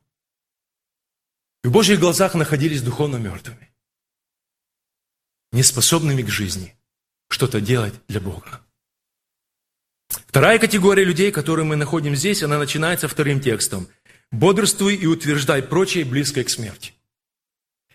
[1.64, 3.73] в Божьих глазах находились духовно мертвыми,
[5.54, 6.76] неспособными к жизни,
[7.28, 8.60] что-то делать для Бога.
[10.08, 13.88] Вторая категория людей, которую мы находим здесь, она начинается вторым текстом.
[14.30, 16.92] «Бодрствуй и утверждай прочее, близкое к смерти».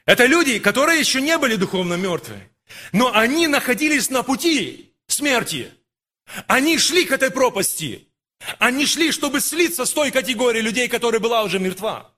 [0.05, 2.49] Это люди, которые еще не были духовно мертвы,
[2.93, 5.71] но они находились на пути смерти.
[6.47, 8.07] Они шли к этой пропасти.
[8.57, 12.11] Они шли, чтобы слиться с той категорией людей, которая была уже мертва.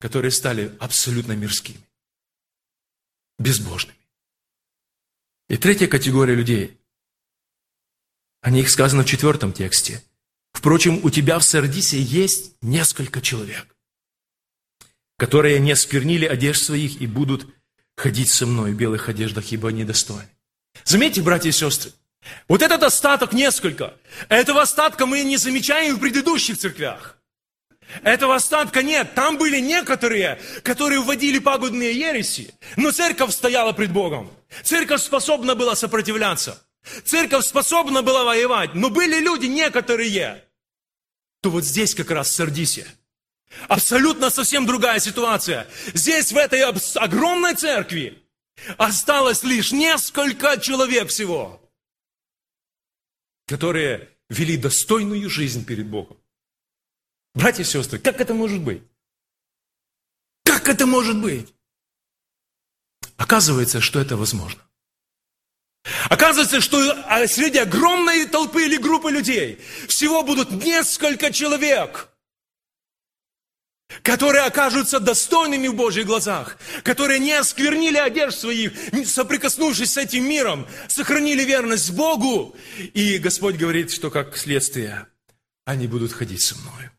[0.00, 1.80] Которые стали абсолютно мирскими,
[3.38, 3.98] безбожными.
[5.48, 6.78] И третья категория людей,
[8.42, 10.02] о них сказано в четвертом тексте.
[10.52, 13.76] Впрочем, у тебя в Сардисе есть несколько человек,
[15.18, 17.46] которые не сквернили одежд своих и будут
[17.96, 20.28] ходить со мной в белых одеждах, ибо они достойны.
[20.84, 21.92] Заметьте, братья и сестры,
[22.48, 23.94] вот этот остаток несколько.
[24.28, 27.15] Этого остатка мы не замечаем в предыдущих церквях.
[28.02, 29.14] Этого остатка нет.
[29.14, 32.54] Там были некоторые, которые вводили пагубные ереси.
[32.76, 34.30] Но церковь стояла пред Богом.
[34.62, 36.62] Церковь способна была сопротивляться.
[37.04, 38.74] Церковь способна была воевать.
[38.74, 40.44] Но были люди некоторые.
[41.42, 42.86] То вот здесь как раз Сардисе.
[43.68, 45.66] Абсолютно совсем другая ситуация.
[45.94, 48.22] Здесь, в этой огромной церкви,
[48.76, 51.60] осталось лишь несколько человек всего
[53.46, 56.18] которые вели достойную жизнь перед Богом.
[57.36, 58.82] Братья и сестры, как это может быть?
[60.42, 61.52] Как это может быть?
[63.18, 64.62] Оказывается, что это возможно.
[66.08, 72.08] Оказывается, что а, среди огромной толпы или группы людей всего будут несколько человек,
[74.02, 78.72] которые окажутся достойными в Божьих глазах, которые не осквернили одежд своих,
[79.06, 82.56] соприкоснувшись с этим миром, сохранили верность Богу.
[82.94, 85.06] И Господь говорит, что как следствие
[85.66, 86.95] они будут ходить со мной.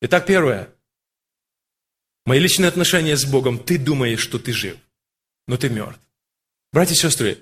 [0.00, 0.72] Итак, первое.
[2.24, 3.58] Мои личные отношения с Богом.
[3.58, 4.76] Ты думаешь, что ты жив,
[5.46, 6.00] но ты мертв.
[6.72, 7.38] Братья и сестры,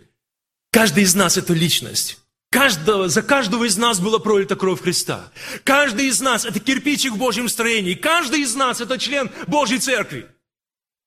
[0.70, 2.20] каждый из нас– это личность.
[2.50, 5.32] Каждого, за каждого из нас была пролита кровь Христа.
[5.64, 7.94] Каждый из нас– это кирпичик в Божьем строении.
[7.94, 10.30] Каждый из нас– это член Божьей Церкви.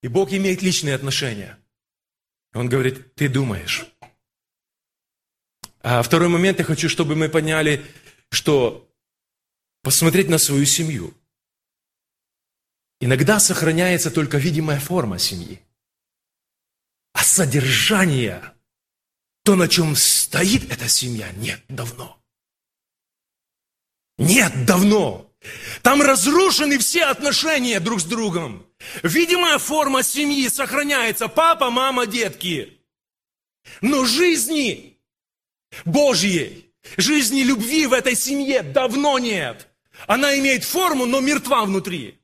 [0.04, 1.58] И Бог имеет личные отношения.
[2.54, 3.86] Он говорит, ты думаешь.
[5.82, 7.86] А второй момент я хочу, чтобы мы поняли,
[8.30, 8.88] что
[9.82, 11.14] посмотреть на свою семью.
[13.00, 15.62] Иногда сохраняется только видимая форма семьи.
[17.14, 18.54] А содержание
[19.44, 22.22] то, на чем стоит эта семья, нет давно.
[24.18, 25.32] Нет давно.
[25.82, 28.68] Там разрушены все отношения друг с другом.
[29.02, 31.30] Видимая форма семьи сохраняется.
[31.30, 32.82] Папа, мама, детки.
[33.82, 35.00] Но жизни
[35.86, 39.68] Божьей, жизни любви в этой семье давно нет.
[40.08, 42.19] Она имеет форму, но мертва внутри.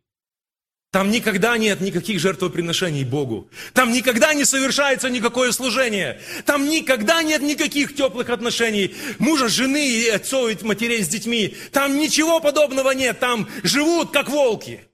[0.95, 3.49] Там никогда нет никаких жертвоприношений Богу.
[3.73, 6.21] Там никогда не совершается никакое служение.
[6.45, 11.53] Там никогда нет никаких теплых отношений мужа, жены и отцов и матерей с детьми.
[11.73, 13.19] Там ничего подобного нет.
[13.19, 14.87] Там живут, как волки.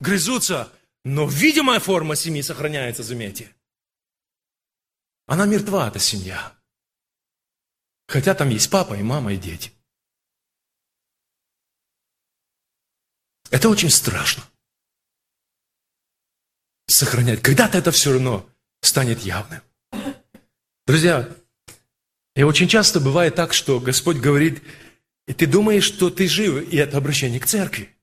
[0.00, 0.72] Грызутся.
[1.04, 3.54] Но видимая форма семьи сохраняется, заметьте.
[5.28, 6.54] Она мертва, эта семья.
[8.08, 9.70] Хотя там есть папа и мама и дети.
[13.52, 14.42] Это очень страшно
[16.90, 17.42] сохранять.
[17.42, 18.48] Когда-то это все равно
[18.80, 19.60] станет явным.
[20.86, 21.28] Друзья,
[22.34, 24.62] и очень часто бывает так, что Господь говорит,
[25.26, 27.94] и ты думаешь, что ты жив, и это обращение к церкви.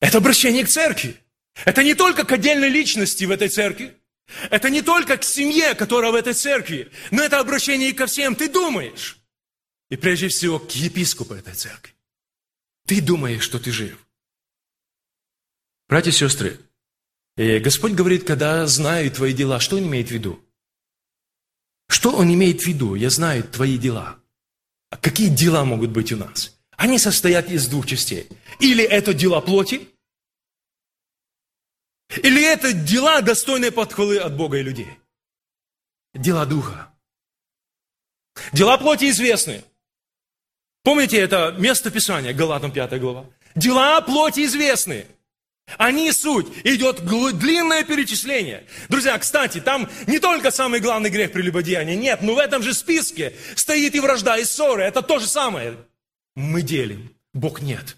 [0.00, 1.16] Это обращение к церкви.
[1.64, 3.96] Это не только к отдельной личности в этой церкви.
[4.50, 6.90] Это не только к семье, которая в этой церкви.
[7.10, 8.34] Но это обращение и ко всем.
[8.34, 9.18] Ты думаешь.
[9.90, 11.94] И прежде всего к епископу этой церкви.
[12.86, 13.98] Ты думаешь, что ты жив.
[15.92, 16.58] Братья и сестры,
[17.36, 20.42] э, Господь говорит, когда знаю твои дела, что Он имеет в виду?
[21.86, 22.94] Что Он имеет в виду?
[22.94, 24.18] Я знаю твои дела.
[24.88, 26.58] А какие дела могут быть у нас?
[26.78, 28.26] Они состоят из двух частей.
[28.58, 29.86] Или это дела плоти,
[32.22, 34.98] или это дела, достойные подхвалы от Бога и людей.
[36.14, 36.90] Дела Духа.
[38.54, 39.62] Дела плоти известны.
[40.84, 43.26] Помните это место Писания, Галатам 5 глава?
[43.54, 45.06] Дела плоти известны.
[45.78, 46.46] Они суть.
[46.64, 48.66] Идет длинное перечисление.
[48.88, 51.96] Друзья, кстати, там не только самый главный грех прелюбодеяния.
[51.96, 54.82] Нет, но в этом же списке стоит и вражда, и ссоры.
[54.84, 55.76] Это то же самое.
[56.34, 57.14] Мы делим.
[57.34, 57.96] Бог нет.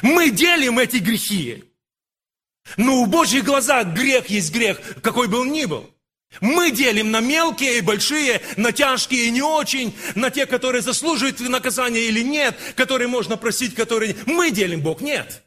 [0.00, 1.64] Мы делим эти грехи.
[2.76, 5.90] Но у Божьих глазах грех есть грех, какой бы он ни был.
[6.40, 11.40] Мы делим на мелкие и большие, на тяжкие и не очень, на те, которые заслуживают
[11.40, 14.16] наказания или нет, которые можно просить, которые...
[14.24, 15.42] Мы делим, Бог нет.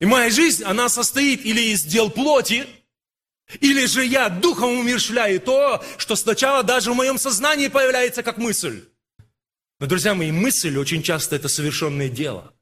[0.00, 2.66] И моя жизнь, она состоит или из дел плоти,
[3.60, 8.84] или же я духом умершляю то, что сначала даже в моем сознании появляется как мысль.
[9.80, 12.54] Но, друзья мои, мысль очень часто это совершенное дело.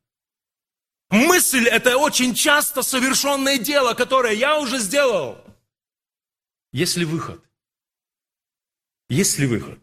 [1.10, 5.38] Мысль это очень часто совершенное дело, которое я уже сделал.
[6.72, 7.42] Есть ли выход?
[9.08, 9.78] Есть ли выход?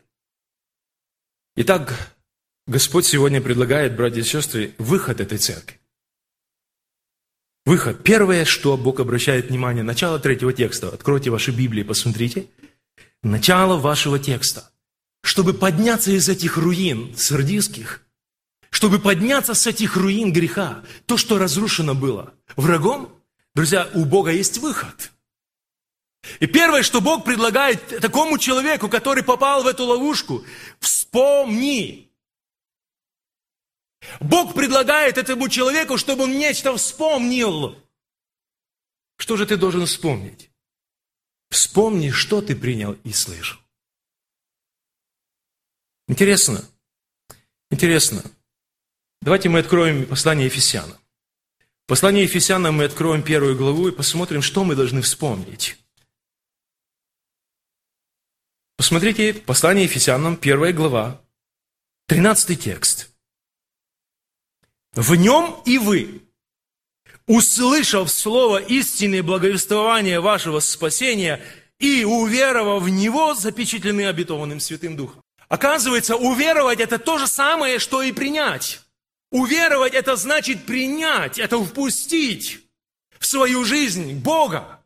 [1.56, 2.14] Итак,
[2.68, 5.80] Господь сегодня предлагает, братья и сестры, выход этой церкви.
[7.66, 8.04] Выход.
[8.04, 10.90] Первое, что Бог обращает внимание, начало третьего текста.
[10.90, 12.48] Откройте ваши Библии, посмотрите.
[13.22, 14.70] Начало вашего текста.
[15.24, 18.02] Чтобы подняться из этих руин сардийских,
[18.70, 23.18] чтобы подняться с этих руин греха, то, что разрушено было врагом,
[23.56, 25.12] друзья, у Бога есть выход.
[26.42, 30.44] И первое, что Бог предлагает такому человеку, который попал в эту ловушку,
[30.80, 32.12] вспомни,
[34.20, 37.78] Бог предлагает этому человеку, чтобы он нечто вспомнил.
[39.18, 40.50] Что же ты должен вспомнить?
[41.50, 43.60] Вспомни, что ты принял и слышал.
[46.08, 46.64] Интересно.
[47.70, 48.24] Интересно.
[49.22, 50.98] Давайте мы откроем послание Ефесянам.
[51.86, 55.78] Послание Ефесянам мы откроем первую главу и посмотрим, что мы должны вспомнить.
[58.76, 61.22] Посмотрите, послание Ефесянам, первая глава,
[62.08, 63.10] 13 текст–
[64.96, 66.22] в нем и вы,
[67.28, 71.42] услышав слово истины и благовествования вашего спасения
[71.80, 75.22] и уверовав в него, запечатлены обетованным Святым Духом.
[75.50, 78.82] Оказывается, уверовать это то же самое, что и принять.
[79.32, 82.60] Уверовать это значит принять, это впустить
[83.20, 84.83] в свою жизнь Бога.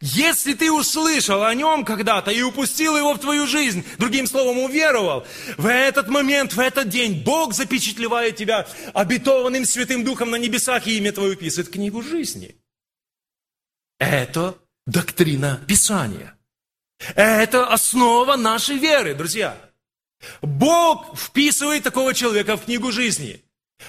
[0.00, 5.26] Если ты услышал о нем когда-то и упустил его в твою жизнь, другим словом, уверовал,
[5.58, 10.98] в этот момент, в этот день Бог запечатлевает тебя обетованным Святым Духом на небесах и
[10.98, 12.56] имя твое писает книгу жизни.
[13.98, 14.56] Это
[14.86, 16.36] доктрина Писания.
[17.14, 19.56] Это основа нашей веры, друзья.
[20.40, 23.44] Бог вписывает такого человека в книгу жизни.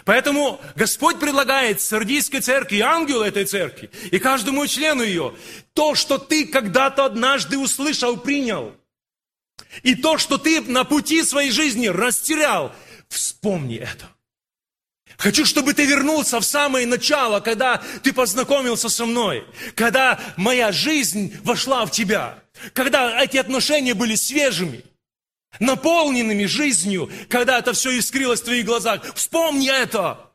[0.05, 5.35] Поэтому Господь предлагает Сардийской церкви, ангелу этой церкви и каждому члену ее,
[5.73, 8.75] то, что ты когда-то однажды услышал, принял.
[9.81, 12.73] И то, что ты на пути своей жизни растерял,
[13.07, 14.09] вспомни это.
[15.17, 21.37] Хочу, чтобы ты вернулся в самое начало, когда ты познакомился со мной, когда моя жизнь
[21.43, 22.39] вошла в тебя,
[22.73, 24.83] когда эти отношения были свежими,
[25.60, 29.14] наполненными жизнью, когда это все искрилось в твоих глазах.
[29.16, 30.32] Вспомни это.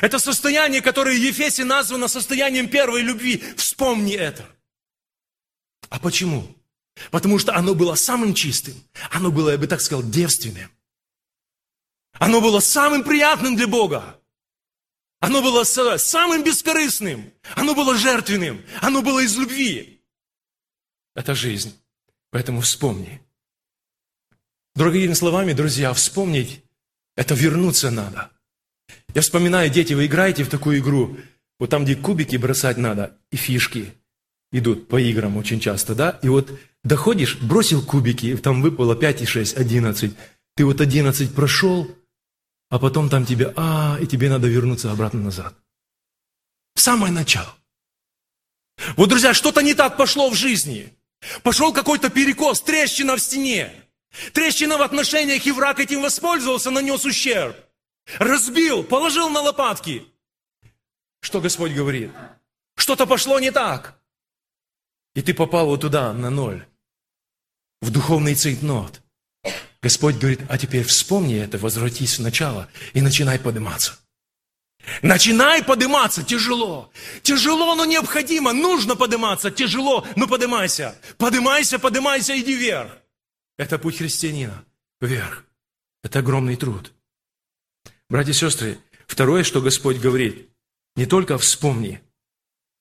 [0.00, 3.42] Это состояние, которое в Ефесе названо состоянием первой любви.
[3.56, 4.48] Вспомни это.
[5.88, 6.56] А почему?
[7.10, 8.74] Потому что оно было самым чистым.
[9.10, 10.70] Оно было, я бы так сказал, девственным.
[12.14, 14.18] Оно было самым приятным для Бога.
[15.20, 17.32] Оно было самым бескорыстным.
[17.54, 18.64] Оно было жертвенным.
[18.80, 20.02] Оно было из любви.
[21.14, 21.78] Это жизнь.
[22.30, 23.22] Поэтому вспомни.
[24.74, 26.62] Другими словами, друзья, вспомнить–
[27.16, 28.30] это вернуться надо.
[29.14, 31.18] Я вспоминаю, дети, вы играете в такую игру,
[31.58, 33.92] вот там, где кубики бросать надо, и фишки
[34.50, 36.18] идут по играм очень часто, да?
[36.22, 36.50] И вот
[36.84, 40.16] доходишь, бросил кубики, там выпало 5 и 6, 11.
[40.56, 41.94] Ты вот 11 прошел,
[42.70, 45.54] а потом там тебе, а, и тебе надо вернуться обратно назад.
[46.74, 47.54] В самое начало.
[48.96, 50.92] Вот, друзья, что-то не так пошло в жизни.
[51.42, 53.72] Пошел какой-то перекос, трещина в стене.
[54.32, 57.56] Трещина в отношениях, и враг этим воспользовался, нанес ущерб.
[58.18, 60.06] Разбил, положил на лопатки.
[61.20, 62.10] Что Господь говорит?
[62.76, 63.98] Что-то пошло не так.
[65.14, 66.66] И ты попал вот туда, на ноль.
[67.80, 69.00] В духовный цейтнот.
[69.82, 73.98] Господь говорит, а теперь вспомни это, возвратись в начало и начинай подниматься.
[75.00, 76.90] Начинай подниматься, тяжело.
[77.22, 78.52] Тяжело, но необходимо.
[78.52, 80.96] Нужно подниматься, тяжело, но поднимайся.
[81.18, 83.01] Поднимайся, поднимайся, иди вверх.
[83.62, 84.64] Это путь христианина.
[85.00, 85.44] Вверх.
[86.02, 86.92] Это огромный труд.
[88.08, 90.48] Братья и сестры, второе, что Господь говорит,
[90.96, 92.02] не только вспомни,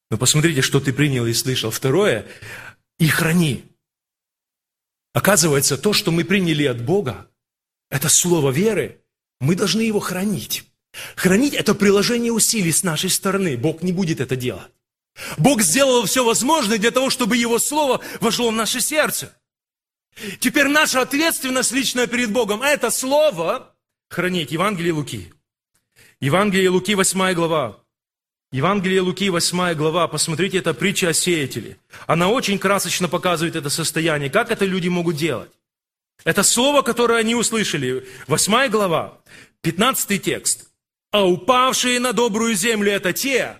[0.09, 1.69] но посмотрите, что ты принял и слышал.
[1.69, 2.25] Второе,
[2.97, 3.63] и храни.
[5.13, 7.29] Оказывается, то, что мы приняли от Бога,
[7.91, 9.03] это слово веры,
[9.39, 10.63] мы должны его хранить.
[11.15, 13.55] Хранить– это приложение усилий с нашей стороны.
[13.55, 14.71] Бог не будет это делать.
[15.37, 19.37] Бог сделал все возможное для того, чтобы Его Слово вошло в наше сердце.
[20.39, 23.73] Теперь наша ответственность личная перед Богом– это слово
[24.09, 24.51] хранить.
[24.51, 25.33] Евангелие Луки.
[26.19, 27.79] Евангелие Луки, 8 глава.
[28.51, 30.07] Евангелие Луки, 8 глава.
[30.07, 31.77] Посмотрите, это притча о сеятеле.
[32.05, 34.29] Она очень красочно показывает это состояние.
[34.29, 35.49] Как это люди могут делать?
[36.23, 38.05] Это слово, которое они услышали.
[38.27, 39.17] 8 глава,
[39.61, 40.67] 15 текст.
[41.11, 43.59] А упавшие на добрую землю– это те,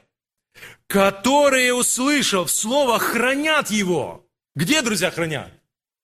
[0.88, 4.28] которые, услышав слово, хранят его.
[4.56, 5.52] Где, друзья, хранят?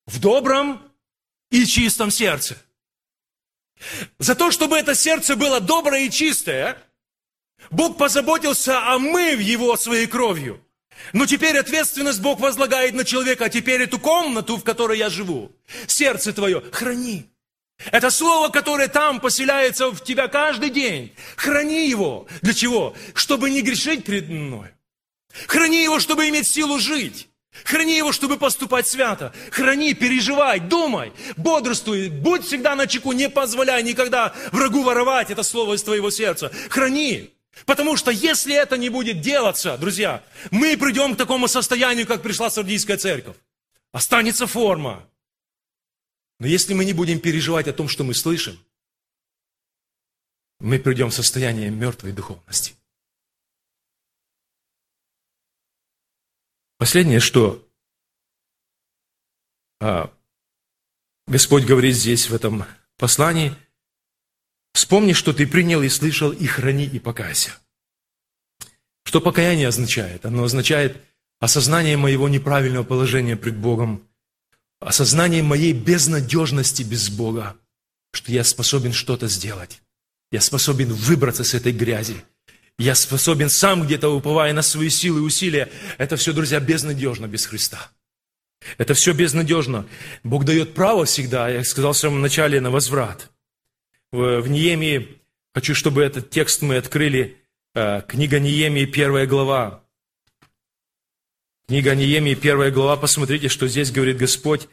[0.07, 0.81] В добром
[1.51, 2.57] и чистом сердце.
[4.17, 6.81] За то, чтобы это сердце было доброе и чистое,
[7.69, 10.63] Бог позаботился омыв его своей кровью.
[11.13, 15.51] Но теперь ответственность Бог возлагает на человека, а теперь эту комнату, в которой я живу,
[15.85, 17.29] сердце твое, храни.
[17.91, 21.13] Это слово, которое там поселяется в тебя каждый день.
[21.35, 22.27] Храни его.
[22.41, 22.95] Для чего?
[23.13, 24.69] Чтобы не грешить перед мной.
[25.45, 27.29] Храни его, чтобы иметь силу жить.
[27.63, 29.33] Храни его, чтобы поступать свято.
[29.51, 35.75] Храни, переживай, думай, бодрствуй, будь всегда на чеку, не позволяй никогда врагу воровать это слово
[35.75, 36.51] из твоего сердца.
[36.69, 37.33] Храни.
[37.65, 42.49] Потому что если это не будет делаться, друзья, мы придем к такому состоянию, как пришла
[42.49, 43.35] Сардийская церковь.
[43.91, 45.07] Останется форма.
[46.39, 48.59] Но если мы не будем переживать о том, что мы слышим,
[50.59, 52.76] мы придем в состояние мертвой духовности.
[56.77, 57.67] Последнее, что
[59.79, 60.13] а,
[61.27, 62.65] Господь говорит здесь, в этом
[62.97, 63.55] послании,
[64.73, 67.51] вспомни, что ты принял и слышал, и храни, и покайся.
[69.03, 70.25] Что покаяние означает?
[70.25, 71.01] Оно означает
[71.39, 74.07] осознание моего неправильного положения пред Богом,
[74.79, 77.57] осознание моей безнадежности без Бога,
[78.13, 79.81] что я способен что-то сделать.
[80.31, 82.23] Я способен выбраться с этой грязи.
[82.79, 85.69] Я способен сам где-то, уповая на свои силы и усилия.
[85.97, 87.91] Это все, друзья, безнадежно без Христа.
[88.77, 89.87] Это все безнадежно.
[90.23, 93.31] Бог дает право всегда, я сказал в самом начале, на возврат.
[94.11, 95.19] В, в Неемии,
[95.55, 97.37] хочу, чтобы этот текст мы открыли,
[97.73, 99.83] э, книга Неемии, первая глава.
[101.67, 104.67] Книга Неемии, первая глава, посмотрите, что здесь говорит Господь.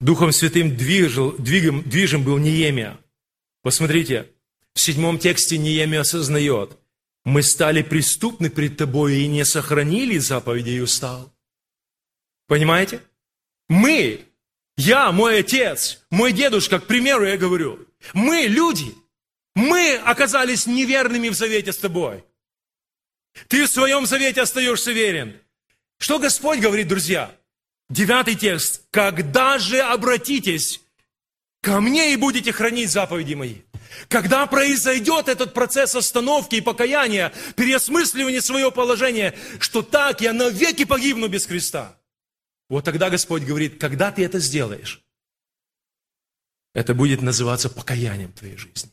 [0.00, 2.98] Духом Святым движил, двигом, движим был Неемия.
[3.62, 4.30] Посмотрите,
[4.74, 6.78] в седьмом тексте Неемия осознает,
[7.26, 11.34] мы стали преступны пред Тобой и не сохранили заповедей устал.
[12.46, 13.02] Понимаете?
[13.68, 14.24] Мы,
[14.76, 18.94] я, мой отец, мой дедушка, к примеру, я говорю, мы, люди,
[19.56, 22.24] мы оказались неверными в завете с тобой.
[23.48, 25.36] Ты в своем завете остаешься верен.
[25.98, 27.34] Что Господь говорит, друзья?
[27.90, 28.84] Девятый текст.
[28.92, 30.80] «Когда же обратитесь
[31.66, 33.56] ко мне и будете хранить заповеди мои?»
[34.08, 41.28] Когда произойдет этот процесс остановки и покаяния, переосмысливания своего положения, что так я навеки погибну
[41.28, 41.98] без Христа.
[42.68, 45.02] Вот тогда Господь говорит, когда ты это сделаешь,
[46.72, 48.90] это будет называться покаянием твоей жизни.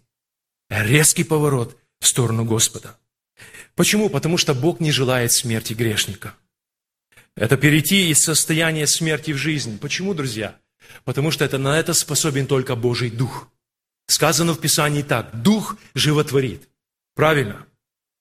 [0.69, 2.97] Резкий поворот в сторону Господа.
[3.76, 4.09] Почему?
[4.09, 6.36] Потому что Бог не желает смерти грешника.
[7.36, 9.78] Это перейти из состояния смерти в жизнь.
[9.80, 10.57] Почему, друзья?
[11.05, 13.47] Потому что это, на это способен только Божий Дух.
[14.07, 16.69] Сказано в Писании так, Дух животворит.
[17.15, 17.65] Правильно?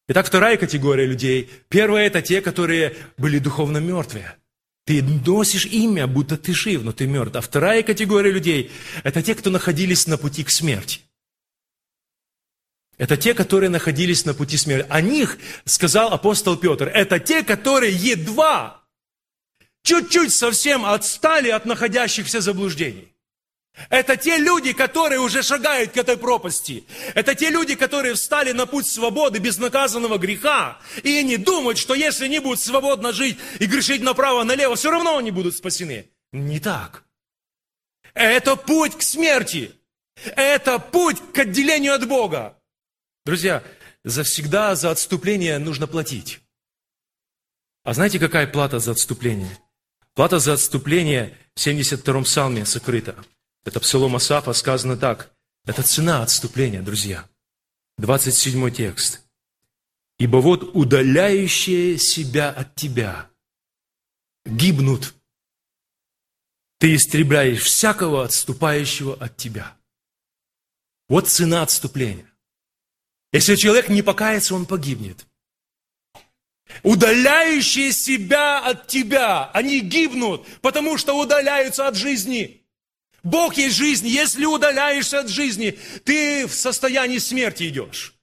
[0.08, 1.50] Итак, вторая категория людей.
[1.68, 4.36] Первая– это те, которые были духовно мертвые.
[4.84, 7.36] Ты носишь имя, будто ты жив, но ты мертв.
[7.36, 8.72] А вторая категория людей–
[9.04, 11.00] это те, кто находились на пути к смерти.
[12.98, 14.86] Это те, которые находились на пути смерти.
[14.88, 16.88] О них сказал апостол Петр.
[16.88, 18.81] Это те, которые едва,
[19.82, 23.12] чуть-чуть совсем отстали от находящихся заблуждений.
[23.88, 26.84] Это те люди, которые уже шагают к этой пропасти.
[27.14, 30.78] Это те люди, которые встали на путь свободы безнаказанного греха.
[31.02, 35.30] И они думают, что если они будут свободно жить и грешить направо-налево, все равно они
[35.30, 36.10] будут спасены.
[36.32, 37.04] Не так.
[38.12, 39.72] Это путь к смерти.
[40.36, 42.58] Это путь к отделению от Бога.
[43.24, 43.62] Друзья,
[44.04, 46.40] завсегда за отступление нужно платить.
[47.84, 49.58] А знаете, какая плата за отступление?
[50.14, 53.24] Плата за отступление в 72-м псалме сокрыта.
[53.64, 55.32] Это псалом Асафа, сказано так.
[55.64, 57.28] Это цена отступления, друзья.
[57.98, 59.22] 27 текст.
[60.18, 63.30] «Ибо вот удаляющие себя от тебя
[64.44, 65.14] гибнут.
[66.78, 69.76] Ты истребляешь всякого отступающего от тебя».
[71.08, 72.30] Вот цена отступления.
[73.32, 75.26] Если человек не покается, он погибнет.
[76.82, 82.58] Удаляющие себя от тебя, они гибнут, потому что удаляются от жизни–
[83.22, 84.08] Бог есть жизнь.
[84.08, 88.14] Если удаляешься от жизни, ты в состоянии смерти идешь.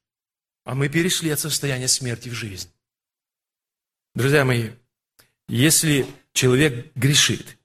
[0.65, 2.69] А мы перешли от состояния смерти в жизнь.
[4.13, 4.71] Друзья мои,
[5.47, 7.57] если человек грешит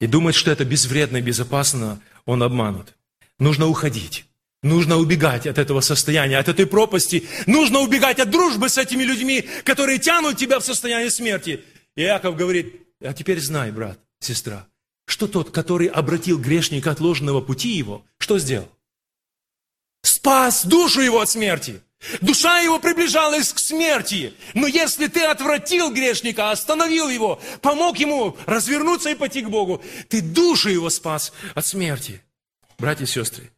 [0.00, 2.96] и думает, что это безвредно и безопасно, он обманут.
[3.38, 4.24] Нужно уходить.
[4.62, 7.28] Нужно убегать от этого состояния, от этой пропасти.
[7.46, 11.64] Нужно убегать от дружбы с этими людьми, которые тянут тебя в состояние смерти.
[11.94, 14.66] И Иаков говорит, а теперь знай, брат, сестра,
[15.06, 18.68] что тот, который обратил грешника от ложного пути его, что сделал?
[20.02, 21.80] Спас душу его от смерти.
[22.20, 24.34] Душа его приближалась к смерти.
[24.54, 30.20] Но если ты отвратил грешника, остановил его, помог ему развернуться и пойти к Богу, ты
[30.20, 32.22] душу его спас от смерти.
[32.78, 33.50] Братья и сестры,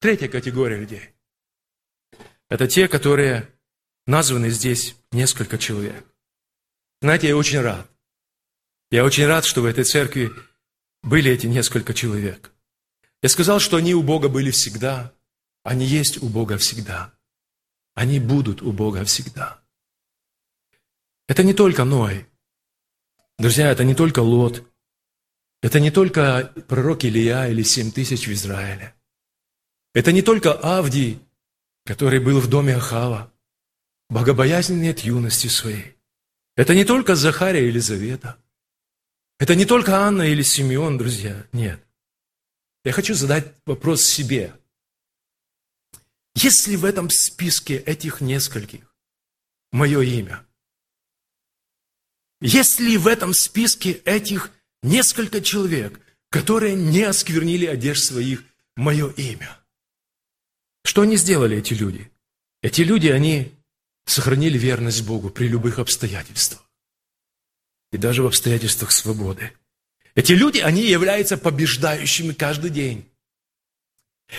[0.00, 1.10] третья категория людей.
[2.48, 3.52] Это те, которые
[4.06, 6.04] названы здесь несколько человек.
[7.02, 7.90] Знаете, я очень рад.
[8.90, 10.30] Я очень рад, что в этой церкви
[11.02, 12.52] были эти несколько человек.
[13.22, 15.12] Я сказал, что они у Бога были всегда,
[15.62, 17.12] они есть у Бога всегда.
[17.94, 19.60] Они будут у Бога всегда.
[21.26, 22.26] Это не только Ной.
[23.38, 24.64] Друзья, это не только Лот.
[25.60, 28.94] Это не только пророк Илья или семь тысяч в Израиле.
[29.94, 31.20] Это не только Авдий,
[31.84, 33.32] который был в доме Ахава,
[34.08, 35.96] богобоязненный от юности своей.
[36.56, 38.36] Это не только Захария и Елизавета–
[39.38, 41.80] это не только Анна или Симеон, друзья, нет.
[42.84, 44.54] Я хочу задать вопрос себе.
[46.34, 48.92] Есть ли в этом списке этих нескольких
[49.70, 50.44] мое имя?
[52.40, 54.50] Есть ли в этом списке этих
[54.82, 58.44] несколько человек, которые не осквернили одежд своих
[58.76, 59.56] мое имя?
[60.84, 62.10] Что они сделали, эти люди?
[62.62, 63.52] Эти люди, они
[64.06, 66.68] сохранили верность Богу при любых обстоятельствах
[67.92, 69.52] и даже в обстоятельствах свободы.
[70.14, 73.08] Эти люди, они являются побеждающими каждый день.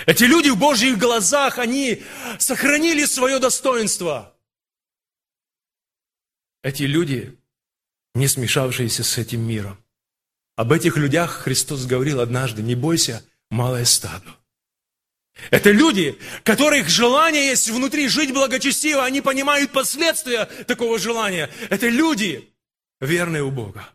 [0.06, 2.04] Эти люди в Божьих глазах, они
[2.38, 4.36] сохранили свое достоинство.
[6.62, 7.38] Эти люди,
[8.14, 9.84] не смешавшиеся с этим миром.
[10.56, 14.36] Об этих людях Христос говорил однажды, не бойся, малое стадо.
[15.52, 21.50] Это люди, которых желание есть внутри жить благочестиво, они понимают последствия такого желания.
[21.70, 22.50] Это люди,
[23.00, 23.90] верные у Бога.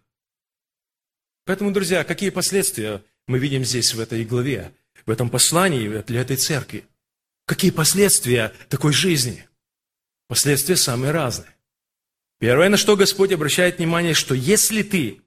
[1.45, 4.72] Поэтому, друзья, какие последствия мы видим здесь в этой главе,
[5.07, 6.86] в этом послании для этой церкви?
[7.47, 9.47] Какие последствия такой жизни?
[10.26, 11.55] Последствия самые разные.
[12.38, 15.20] Первое, на что Господь обращает внимание, что если ты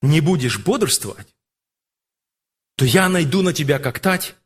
[0.00, 1.34] не будешь бодрствовать,
[2.76, 4.36] то я найду на тебя как тать,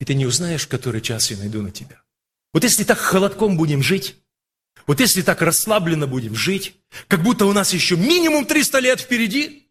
[0.00, 2.02] и ты не узнаешь, который час я найду на тебя.
[2.52, 4.16] Вот если так холодком будем жить,
[4.86, 6.74] вот если так расслабленно будем жить,
[7.06, 9.70] как будто у нас еще минимум 300 лет впереди,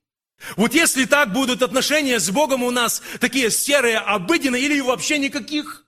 [0.56, 5.86] вот если так будут отношения с Богом у нас такие серые, обыденные или вообще никаких,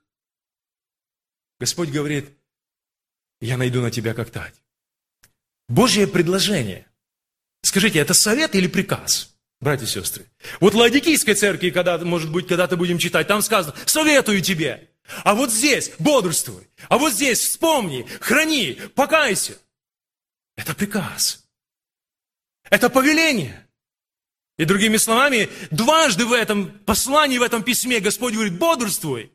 [1.60, 2.36] Господь говорит,
[3.40, 4.56] я найду на тебя как тать.
[5.70, 6.88] Божье предложение.
[7.62, 9.36] Скажите, это совет или приказ?
[9.62, 10.26] Братья и сестры.
[10.60, 14.90] Вот в Ладикийской церкви, когда, может быть, когда-то будем читать, там сказано, советую тебе.
[15.24, 16.68] А вот здесь бодрствуй.
[16.90, 19.58] А вот здесь вспомни, храни, покайся.
[20.58, 21.46] Это приказ.
[22.70, 23.68] Это повеление.
[24.58, 29.32] И другими словами, дважды в этом послании, в этом письме Господь говорит, бодрствуй.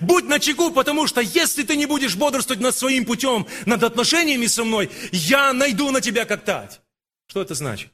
[0.00, 4.64] Будь начеку, потому что если ты не будешь бодрствовать над своим путем, над отношениями со
[4.64, 6.80] мной, я найду на тебя как тать.
[7.28, 7.90] Что это значит?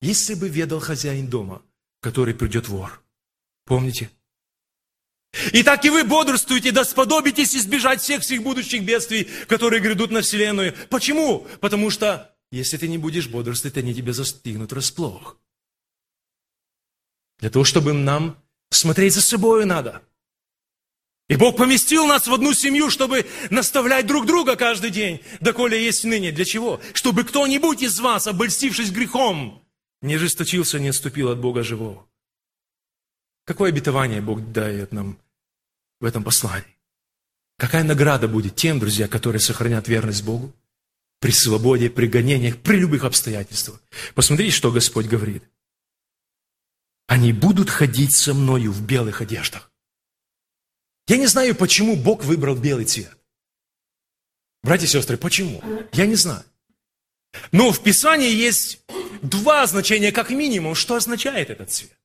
[0.00, 1.62] Если бы ведал хозяин дома,
[2.00, 3.02] который придет вор.
[3.64, 4.10] Помните?
[5.52, 10.22] И так и вы бодрствуете, да сподобитесь избежать всех всех будущих бедствий, которые грядут на
[10.22, 10.74] вселенную.
[10.88, 11.46] Почему?
[11.60, 15.38] Потому что, если ты не будешь бодрствовать, они тебя застигнут расплох.
[17.40, 20.02] Для того, чтобы нам смотреть за собой надо.
[21.28, 26.04] И Бог поместил нас в одну семью, чтобы наставлять друг друга каждый день, доколе есть
[26.04, 26.32] ныне.
[26.32, 26.80] Для чего?
[26.94, 29.62] Чтобы кто-нибудь из вас, обольстившись грехом,
[30.02, 32.06] не жесточился, не отступил от Бога живого.
[33.44, 35.18] Какое обетование Бог дает нам
[36.00, 36.76] в этом послании?
[37.56, 40.54] Какая награда будет тем, друзья, которые сохранят верность Богу
[41.18, 43.82] при свободе, при гонениях, при любых обстоятельствах?
[44.14, 45.42] Посмотрите, что Господь говорит.
[47.06, 49.72] Они будут ходить со мною в белых одеждах.
[51.08, 53.16] Я не знаю, почему Бог выбрал белый цвет.
[54.62, 55.62] Братья и сестры, почему?
[55.92, 56.44] Я не знаю.
[57.52, 58.84] Но в Писании есть
[59.22, 61.98] два значения как минимум, что означает этот цвет.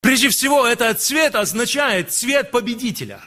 [0.00, 3.20] Прежде всего, этот цвет означает цвет победителя.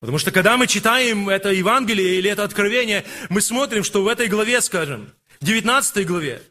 [0.00, 4.28] Потому что когда мы читаем это Евангелие или это Откровение, мы смотрим, что в этой
[4.28, 6.42] главе, скажем, 19 главе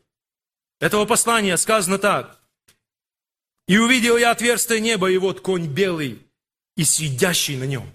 [0.80, 2.40] этого послания сказано так.
[3.68, 6.26] «И увидел я отверстие неба, и вот конь белый,
[6.76, 7.90] и сидящий на нем».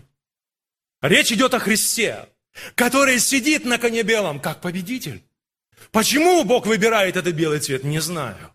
[1.03, 2.29] Речь идет о Христе,
[2.75, 5.25] который сидит на коне белом, как победитель.
[5.91, 8.53] Почему Бог выбирает этот белый цвет, не знаю.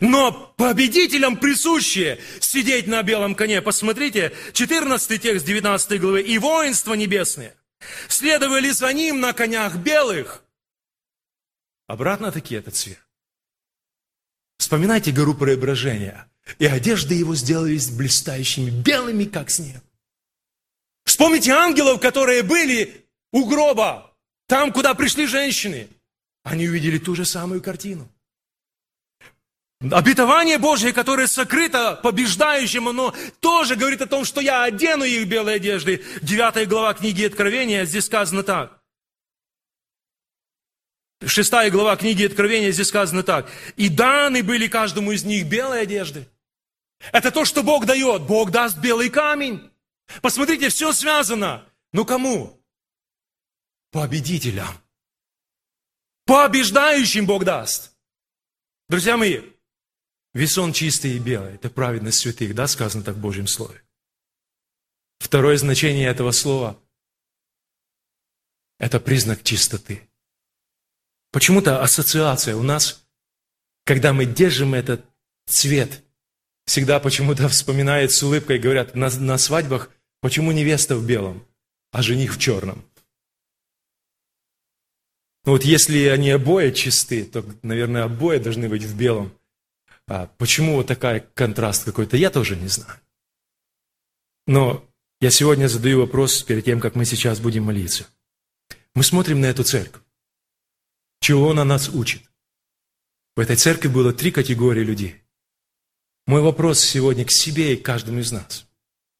[0.00, 3.60] Но победителям присуще сидеть на белом коне.
[3.60, 6.22] Посмотрите, 14 текст 19 главы.
[6.22, 7.54] «И воинство небесные
[8.08, 10.44] следовали за ним на конях белых».
[11.88, 13.00] Обратно-таки этот цвет.
[14.56, 16.30] Вспоминайте гору преображения.
[16.58, 19.82] И одежды его сделались блистающими, белыми, как снег.
[21.04, 24.14] Вспомните ангелов, которые были у гроба,
[24.46, 25.88] там, куда пришли женщины–
[26.44, 28.08] они увидели ту же самую картину.
[29.80, 35.56] Обетование Божье, которое сокрыто побеждающим, оно тоже говорит о том, что я одену их белые
[35.56, 36.04] одежды.
[36.20, 38.80] Девятая глава книги Откровения, здесь сказано так.
[41.24, 43.50] Шестая глава книги Откровения, здесь сказано так.
[43.76, 46.28] «И даны были каждому из них белые одежды».
[47.10, 48.22] Это то, что Бог дает.
[48.22, 49.71] Бог даст белый камень.
[50.20, 51.68] Посмотрите, все связано.
[51.92, 52.62] Ну кому?
[53.90, 54.74] Победителям.
[56.24, 57.96] Побеждающим Бог даст.
[58.88, 59.42] Друзья мои,
[60.34, 61.54] весон чистый и белый.
[61.54, 63.82] Это праведность святых, да, сказано так в Божьем Слове.
[65.18, 66.80] Второе значение этого слова–
[68.78, 70.08] это признак чистоты.
[71.30, 73.06] Почему-то ассоциация у нас,
[73.84, 75.04] когда мы держим этот
[75.46, 76.04] цвет,
[76.66, 79.90] всегда почему-то вспоминает с улыбкой, говорят, на, на свадьбах,
[80.20, 81.46] почему невеста в белом,
[81.90, 82.84] а жених в черном.
[85.44, 89.32] Ну вот если они обои чисты, то, наверное, обои должны быть в белом.
[90.06, 93.00] А почему вот такой контраст какой-то, я тоже не знаю.
[94.46, 94.88] Но
[95.20, 98.06] я сегодня задаю вопрос перед тем, как мы сейчас будем молиться.
[98.94, 100.02] Мы смотрим на эту церковь.
[101.20, 102.22] Чего она нас учит?
[103.36, 105.21] В этой церкви было три категории людей.
[106.26, 108.66] Мой вопрос сегодня к себе и к каждому из нас.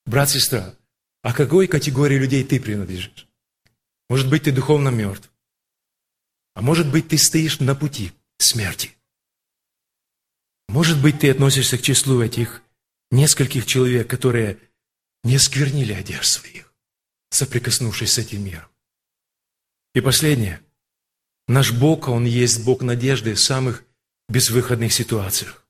[0.06, 0.74] Брат, сестра,
[1.22, 3.26] а какой категории людей ты принадлежишь?
[4.08, 5.30] Может быть, ты духовно мертв.
[6.54, 8.96] А может быть, ты стоишь на пути смерти.
[10.68, 12.62] Может быть, ты относишься к числу этих
[13.10, 14.58] нескольких человек, которые
[15.24, 16.72] не сквернили одежд своих,
[17.30, 18.68] соприкоснувшись с этим миром.
[19.94, 20.62] И последнее.
[21.48, 23.84] Наш Бог, Он есть Бог надежды в самых
[24.28, 25.61] безвыходных ситуациях.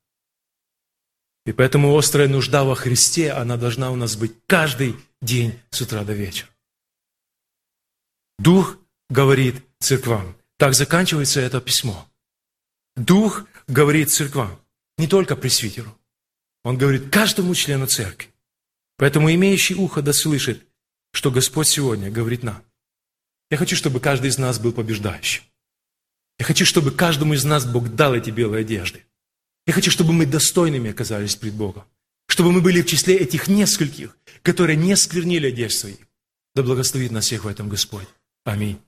[1.45, 6.03] И поэтому острая нужда во Христе, она должна у нас быть каждый день с утра
[6.03, 6.49] до вечера.
[8.39, 8.77] Дух
[9.09, 10.35] говорит церквам.
[10.57, 12.09] Так заканчивается это письмо.
[12.95, 14.59] Дух говорит церквам,
[14.97, 15.97] не только пресвитеру.
[16.63, 18.29] Он говорит каждому члену церкви.
[18.97, 20.65] Поэтому имеющий ухо да слышит,
[21.11, 22.63] что Господь сегодня говорит нам.
[23.49, 25.43] Я хочу, чтобы каждый из нас был побеждающим.
[26.39, 29.05] Я хочу, чтобы каждому из нас Бог дал эти белые одежды.
[29.65, 31.83] Я хочу, чтобы мы достойными оказались пред Богом.
[32.27, 35.97] Чтобы мы были в числе этих нескольких, которые не сквернили одежд своих.
[36.55, 38.07] Да благословит нас всех в этом Господь.
[38.43, 38.79] Аминь.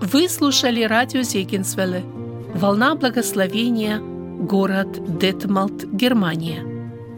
[0.00, 2.02] Вы слушали радио Зегенсвелле
[2.54, 6.64] «Волна благословения», город Детмалт, Германия.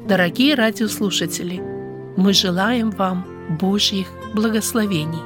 [0.09, 1.70] Дорогие радиослушатели,
[2.17, 3.25] мы желаем вам
[3.61, 5.23] Божьих благословений.